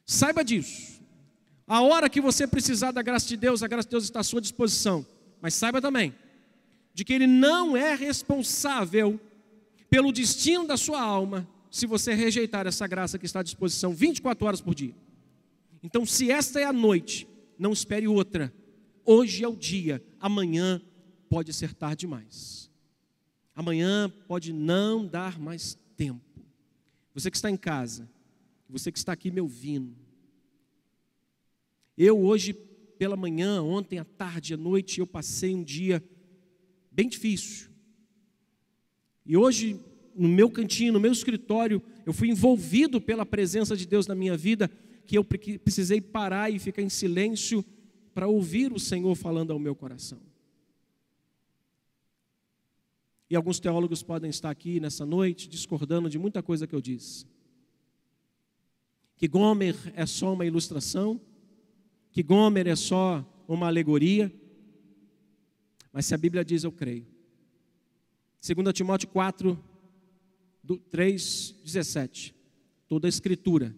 Saiba 0.05 0.43
disso. 0.43 1.01
A 1.65 1.81
hora 1.81 2.07
que 2.07 2.21
você 2.21 2.45
precisar 2.45 2.91
da 2.91 3.01
graça 3.01 3.27
de 3.27 3.35
Deus, 3.35 3.63
a 3.63 3.67
graça 3.67 3.87
de 3.87 3.91
Deus 3.93 4.03
está 4.03 4.19
à 4.19 4.23
sua 4.23 4.41
disposição. 4.41 5.03
Mas 5.41 5.55
saiba 5.55 5.81
também 5.81 6.13
de 6.93 7.03
que 7.03 7.13
ele 7.13 7.25
não 7.25 7.75
é 7.75 7.95
responsável 7.95 9.19
pelo 9.89 10.11
destino 10.11 10.67
da 10.67 10.77
sua 10.77 11.01
alma 11.01 11.47
se 11.69 11.85
você 11.85 12.13
rejeitar 12.13 12.65
essa 12.67 12.87
graça 12.87 13.17
que 13.17 13.25
está 13.25 13.39
à 13.39 13.43
disposição 13.43 13.93
24 13.93 14.45
horas 14.45 14.61
por 14.61 14.73
dia. 14.73 14.95
Então, 15.83 16.05
se 16.05 16.31
esta 16.31 16.59
é 16.59 16.63
a 16.63 16.73
noite, 16.73 17.27
não 17.57 17.71
espere 17.71 18.07
outra. 18.07 18.53
Hoje 19.05 19.43
é 19.43 19.47
o 19.47 19.55
dia, 19.55 20.03
amanhã 20.19 20.81
pode 21.29 21.53
ser 21.53 21.73
tarde 21.73 22.01
demais. 22.01 22.69
Amanhã 23.55 24.09
pode 24.27 24.53
não 24.53 25.05
dar 25.05 25.39
mais 25.39 25.77
tempo. 25.95 26.21
Você 27.13 27.31
que 27.31 27.37
está 27.37 27.49
em 27.49 27.57
casa, 27.57 28.09
você 28.69 28.91
que 28.91 28.97
está 28.97 29.13
aqui 29.13 29.31
me 29.31 29.41
ouvindo. 29.41 29.95
Eu 31.97 32.19
hoje 32.19 32.53
pela 32.53 33.15
manhã, 33.15 33.61
ontem 33.61 33.99
à 33.99 34.05
tarde, 34.05 34.53
à 34.53 34.57
noite, 34.57 34.99
eu 34.99 35.07
passei 35.07 35.55
um 35.55 35.63
dia 35.63 36.03
bem 36.91 37.07
difícil. 37.07 37.69
E 39.27 39.35
hoje 39.35 39.79
no 40.15 40.27
meu 40.27 40.49
cantinho, 40.49 40.93
no 40.93 40.99
meu 40.99 41.11
escritório, 41.11 41.81
eu 42.05 42.11
fui 42.11 42.29
envolvido 42.29 42.99
pela 42.99 43.25
presença 43.25 43.77
de 43.77 43.85
Deus 43.85 44.07
na 44.07 44.15
minha 44.15 44.35
vida, 44.35 44.71
que 45.05 45.17
eu 45.17 45.23
precisei 45.23 46.01
parar 46.01 46.49
e 46.49 46.57
ficar 46.57 46.81
em 46.81 46.89
silêncio 46.89 47.63
para 48.13 48.27
ouvir 48.27 48.73
o 48.73 48.79
Senhor 48.79 49.13
falando 49.15 49.51
ao 49.51 49.59
meu 49.59 49.75
coração. 49.75 50.19
E 53.29 53.35
alguns 53.35 53.59
teólogos 53.59 54.01
podem 54.01 54.29
estar 54.29 54.49
aqui 54.49 54.79
nessa 54.79 55.05
noite 55.05 55.47
discordando 55.47 56.09
de 56.09 56.17
muita 56.17 56.41
coisa 56.41 56.65
que 56.65 56.73
eu 56.73 56.81
disse. 56.81 57.25
Que 59.17 59.27
Gomer 59.27 59.75
é 59.93 60.05
só 60.05 60.33
uma 60.33 60.45
ilustração, 60.45 61.19
que 62.11 62.23
Gomer 62.23 62.67
é 62.67 62.75
só 62.75 63.25
uma 63.47 63.67
alegoria, 63.67 64.33
mas 65.91 66.05
se 66.05 66.15
a 66.15 66.17
Bíblia 66.17 66.43
diz, 66.43 66.63
eu 66.63 66.71
creio. 66.71 67.16
2 68.41 68.73
Timóteo 68.73 69.07
4, 69.09 69.57
3,17. 70.91 72.33
Toda 72.87 73.07
a 73.07 73.09
escritura 73.09 73.75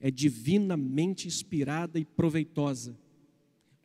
é 0.00 0.10
divinamente 0.10 1.26
inspirada 1.26 1.98
e 1.98 2.04
proveitosa. 2.04 2.96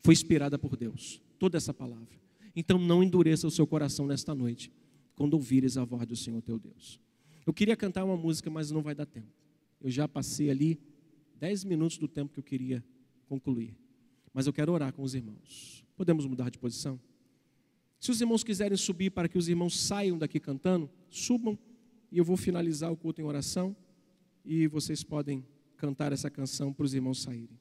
Foi 0.02 0.12
inspirada 0.12 0.58
por 0.58 0.76
Deus, 0.76 1.20
toda 1.38 1.56
essa 1.56 1.74
palavra. 1.74 2.20
Então 2.54 2.78
não 2.78 3.02
endureça 3.02 3.46
o 3.46 3.50
seu 3.50 3.66
coração 3.66 4.06
nesta 4.06 4.34
noite, 4.34 4.70
quando 5.16 5.34
ouvires 5.34 5.76
a 5.76 5.84
voz 5.84 6.06
do 6.06 6.16
Senhor 6.16 6.40
teu 6.42 6.58
Deus. 6.58 7.00
Eu 7.46 7.52
queria 7.52 7.76
cantar 7.76 8.04
uma 8.04 8.16
música, 8.16 8.48
mas 8.48 8.70
não 8.70 8.82
vai 8.82 8.94
dar 8.94 9.06
tempo. 9.06 9.32
Eu 9.80 9.90
já 9.90 10.08
passei 10.08 10.50
ali 10.50 10.80
dez 11.38 11.64
minutos 11.64 11.98
do 11.98 12.08
tempo 12.08 12.32
que 12.32 12.38
eu 12.38 12.44
queria 12.44 12.82
concluir. 13.28 13.76
Mas 14.32 14.46
eu 14.46 14.52
quero 14.52 14.72
orar 14.72 14.92
com 14.92 15.02
os 15.02 15.14
irmãos. 15.14 15.84
Podemos 15.96 16.26
mudar 16.26 16.50
de 16.50 16.58
posição? 16.58 16.98
Se 18.04 18.10
os 18.10 18.20
irmãos 18.20 18.44
quiserem 18.44 18.76
subir 18.76 19.08
para 19.08 19.26
que 19.26 19.38
os 19.38 19.48
irmãos 19.48 19.80
saiam 19.80 20.18
daqui 20.18 20.38
cantando, 20.38 20.90
subam. 21.08 21.58
E 22.12 22.18
eu 22.18 22.24
vou 22.24 22.36
finalizar 22.36 22.92
o 22.92 22.96
culto 22.98 23.22
em 23.22 23.24
oração 23.24 23.74
e 24.44 24.66
vocês 24.66 25.02
podem 25.02 25.42
cantar 25.78 26.12
essa 26.12 26.28
canção 26.28 26.70
para 26.70 26.84
os 26.84 26.92
irmãos 26.92 27.22
saírem. 27.22 27.58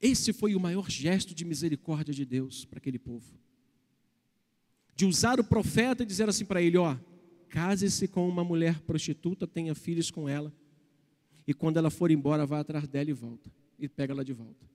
Esse 0.00 0.32
foi 0.32 0.56
o 0.56 0.60
maior 0.60 0.90
gesto 0.90 1.36
de 1.36 1.44
misericórdia 1.44 2.12
de 2.12 2.24
Deus 2.24 2.64
para 2.64 2.78
aquele 2.78 2.98
povo. 2.98 3.38
de 4.96 5.06
usar 5.06 5.38
o 5.38 5.44
profeta 5.44 6.02
e 6.02 6.06
dizer 6.06 6.28
assim 6.28 6.44
para 6.44 6.60
ele: 6.60 6.76
ó, 6.76 6.98
case-se 7.48 8.08
com 8.08 8.28
uma 8.28 8.42
mulher 8.42 8.80
prostituta, 8.80 9.46
tenha 9.46 9.72
filhos 9.72 10.10
com 10.10 10.28
ela, 10.28 10.52
e 11.46 11.54
quando 11.54 11.76
ela 11.76 11.90
for 11.90 12.10
embora, 12.10 12.44
vá 12.44 12.58
atrás 12.58 12.88
dela 12.88 13.08
e 13.08 13.12
volta, 13.12 13.48
e 13.78 13.88
pega 13.88 14.12
ela 14.12 14.24
de 14.24 14.32
volta. 14.32 14.68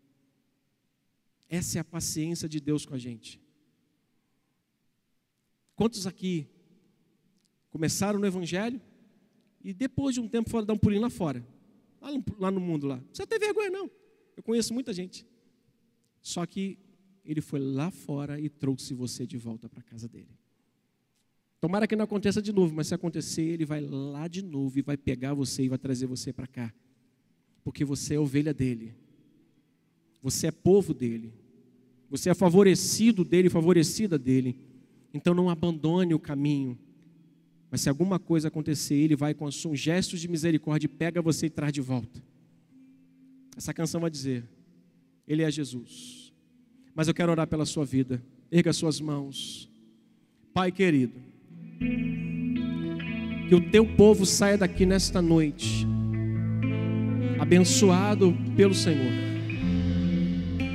Essa 1.49 1.77
é 1.77 1.81
a 1.81 1.83
paciência 1.83 2.47
de 2.47 2.59
Deus 2.59 2.85
com 2.85 2.95
a 2.95 2.97
gente. 2.97 3.39
Quantos 5.75 6.07
aqui 6.07 6.47
começaram 7.69 8.19
no 8.19 8.25
Evangelho 8.25 8.81
e 9.63 9.73
depois 9.73 10.15
de 10.15 10.21
um 10.21 10.27
tempo 10.27 10.49
foram 10.49 10.65
dar 10.65 10.73
um 10.73 10.77
pulinho 10.77 11.01
lá 11.01 11.09
fora, 11.09 11.45
lá 12.39 12.51
no, 12.51 12.59
mundo 12.59 12.87
lá? 12.87 12.97
Não 12.97 13.03
precisa 13.03 13.27
ter 13.27 13.39
vergonha, 13.39 13.69
não. 13.69 13.91
Eu 14.35 14.43
conheço 14.43 14.73
muita 14.73 14.93
gente. 14.93 15.25
Só 16.21 16.45
que 16.45 16.77
ele 17.25 17.41
foi 17.41 17.59
lá 17.59 17.91
fora 17.91 18.39
e 18.39 18.49
trouxe 18.49 18.93
você 18.93 19.25
de 19.25 19.37
volta 19.37 19.69
para 19.69 19.79
a 19.79 19.83
casa 19.83 20.07
dele. 20.07 20.37
Tomara 21.59 21.87
que 21.87 21.95
não 21.95 22.03
aconteça 22.03 22.41
de 22.41 22.51
novo, 22.51 22.73
mas 22.75 22.87
se 22.87 22.93
acontecer, 22.93 23.43
ele 23.43 23.65
vai 23.65 23.79
lá 23.79 24.27
de 24.27 24.41
novo 24.41 24.77
e 24.77 24.81
vai 24.81 24.97
pegar 24.97 25.33
você 25.33 25.63
e 25.63 25.69
vai 25.69 25.77
trazer 25.77 26.05
você 26.05 26.33
para 26.33 26.45
cá. 26.45 26.73
Porque 27.63 27.85
você 27.85 28.15
é 28.15 28.19
ovelha 28.19 28.53
dele. 28.53 28.93
Você 30.21 30.47
é 30.47 30.51
povo 30.51 30.93
dele. 30.93 31.33
Você 32.09 32.29
é 32.29 32.33
favorecido 32.33 33.23
dele, 33.23 33.49
favorecida 33.49 34.17
dele. 34.17 34.55
Então 35.13 35.33
não 35.33 35.49
abandone 35.49 36.13
o 36.13 36.19
caminho. 36.19 36.77
Mas 37.71 37.81
se 37.81 37.89
alguma 37.89 38.19
coisa 38.19 38.49
acontecer, 38.49 38.95
ele 38.95 39.15
vai 39.15 39.33
com 39.33 39.45
um 39.47 39.75
gesto 39.75 40.15
de 40.15 40.27
misericórdia, 40.27 40.87
pega 40.87 41.21
você 41.21 41.47
e 41.47 41.49
traz 41.49 41.73
de 41.73 41.81
volta. 41.81 42.21
Essa 43.57 43.73
canção 43.73 44.01
vai 44.01 44.11
dizer: 44.11 44.43
Ele 45.27 45.41
é 45.41 45.49
Jesus. 45.49 46.31
Mas 46.93 47.07
eu 47.07 47.13
quero 47.13 47.31
orar 47.31 47.47
pela 47.47 47.65
sua 47.65 47.85
vida. 47.85 48.23
Erga 48.51 48.71
suas 48.71 49.01
mãos. 49.01 49.69
Pai 50.53 50.71
querido, 50.71 51.19
que 53.49 53.55
o 53.55 53.71
teu 53.71 53.87
povo 53.95 54.23
saia 54.23 54.55
daqui 54.55 54.85
nesta 54.85 55.19
noite, 55.19 55.87
abençoado 57.43 58.35
pelo 58.55 58.73
Senhor. 58.73 59.11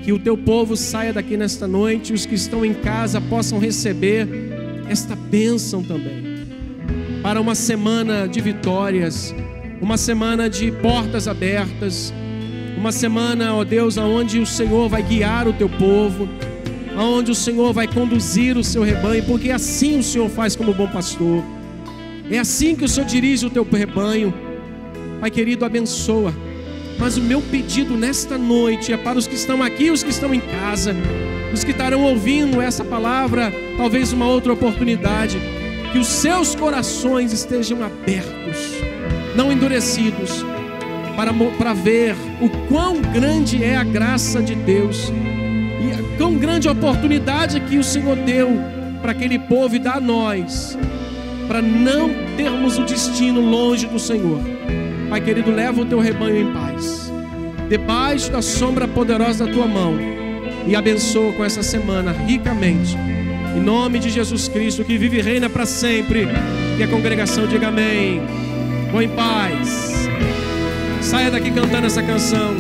Que 0.05 0.13
o 0.13 0.19
teu 0.19 0.37
povo 0.37 0.77
saia 0.77 1.13
daqui 1.13 1.37
nesta 1.37 1.67
noite, 1.67 2.13
os 2.13 2.25
que 2.25 2.35
estão 2.35 2.65
em 2.65 2.73
casa 2.73 3.21
possam 3.21 3.59
receber 3.59 4.29
esta 4.89 5.17
bênção 5.17 5.83
também. 5.83 6.29
Para 7.23 7.41
uma 7.41 7.55
semana 7.55 8.27
de 8.29 8.41
vitórias, 8.41 9.35
uma 9.81 9.97
semana 9.97 10.49
de 10.49 10.71
portas 10.71 11.27
abertas, 11.27 12.13
uma 12.77 12.93
semana, 12.93 13.55
ó 13.55 13.65
Deus, 13.65 13.99
aonde 13.99 14.39
o 14.39 14.47
Senhor 14.47 14.89
vai 14.89 15.03
guiar 15.03 15.49
o 15.49 15.53
teu 15.53 15.69
povo, 15.69 16.29
aonde 16.97 17.31
o 17.31 17.35
Senhor 17.35 17.73
vai 17.73 17.89
conduzir 17.89 18.57
o 18.57 18.65
seu 18.65 18.83
rebanho, 18.83 19.25
porque 19.25 19.51
assim 19.51 19.99
o 19.99 20.03
Senhor 20.03 20.29
faz 20.29 20.55
como 20.55 20.73
bom 20.73 20.87
pastor. 20.87 21.43
É 22.31 22.39
assim 22.39 22.77
que 22.77 22.85
o 22.85 22.89
Senhor 22.89 23.07
dirige 23.07 23.47
o 23.47 23.51
teu 23.51 23.67
rebanho. 23.71 24.33
Pai 25.21 25.31
querido, 25.31 25.65
abençoa. 25.65 26.33
Mas 26.99 27.17
o 27.17 27.23
meu 27.23 27.41
pedido 27.41 27.97
nesta 27.97 28.37
noite 28.37 28.93
é 28.93 28.97
para 28.97 29.19
os 29.19 29.27
que 29.27 29.35
estão 29.35 29.63
aqui 29.63 29.91
os 29.91 30.03
que 30.03 30.11
estão 30.11 30.35
em 30.35 30.41
casa, 30.41 30.95
os 31.53 31.63
que 31.63 31.71
estarão 31.71 32.03
ouvindo 32.03 32.61
essa 32.61 32.85
palavra, 32.85 33.53
talvez 33.77 34.13
uma 34.13 34.27
outra 34.27 34.53
oportunidade, 34.53 35.41
que 35.93 35.99
os 35.99 36.09
seus 36.09 36.55
corações 36.55 37.33
estejam 37.33 37.83
abertos, 37.83 38.59
não 39.37 39.53
endurecidos, 39.53 40.45
para, 41.17 41.33
para 41.57 41.73
ver 41.73 42.15
o 42.41 42.49
quão 42.69 43.01
grande 43.01 43.63
é 43.63 43.77
a 43.77 43.85
graça 43.85 44.43
de 44.43 44.55
Deus 44.55 45.13
e 45.81 45.93
a 45.93 46.17
quão 46.19 46.35
grande 46.35 46.69
oportunidade 46.69 47.61
que 47.61 47.79
o 47.79 47.85
Senhor 47.85 48.17
deu 48.17 48.51
para 49.01 49.13
aquele 49.13 49.39
povo 49.39 49.77
e 49.77 49.79
dá 49.79 49.95
a 49.95 50.01
nós, 50.01 50.77
para 51.47 51.63
não 51.63 52.11
termos 52.37 52.77
o 52.79 52.85
destino 52.85 53.41
longe 53.41 53.87
do 53.87 53.99
Senhor. 53.99 54.41
Pai 55.09 55.21
querido, 55.23 55.51
leva 55.51 55.81
o 55.81 55.87
teu 55.87 55.99
rebanho 55.99 56.37
em 56.37 56.53
paz, 56.53 57.11
debaixo 57.69 58.31
da 58.31 58.43
sombra 58.43 58.87
poderosa 58.87 59.47
da 59.47 59.53
tua 59.53 59.67
mão, 59.67 59.95
e 60.67 60.77
abençoa 60.77 61.33
com 61.33 61.45
essa 61.45 61.63
semana 61.63 62.13
ricamente. 62.13 62.95
Em 63.57 63.61
nome 63.61 63.99
de 63.99 64.11
Jesus 64.11 64.49
Cristo, 64.49 64.85
que 64.85 64.99
vive 64.99 65.19
e 65.19 65.23
reina 65.23 65.49
para 65.49 65.65
sempre. 65.65 66.29
E 66.79 66.83
a 66.83 66.87
congregação 66.87 67.47
diga 67.47 67.69
amém. 67.69 68.21
Vou 68.93 69.03
em 69.03 69.09
paz. 69.09 70.09
Saia 71.01 71.31
daqui 71.31 71.51
cantando 71.51 71.87
essa 71.87 72.03
canção. 72.03 72.55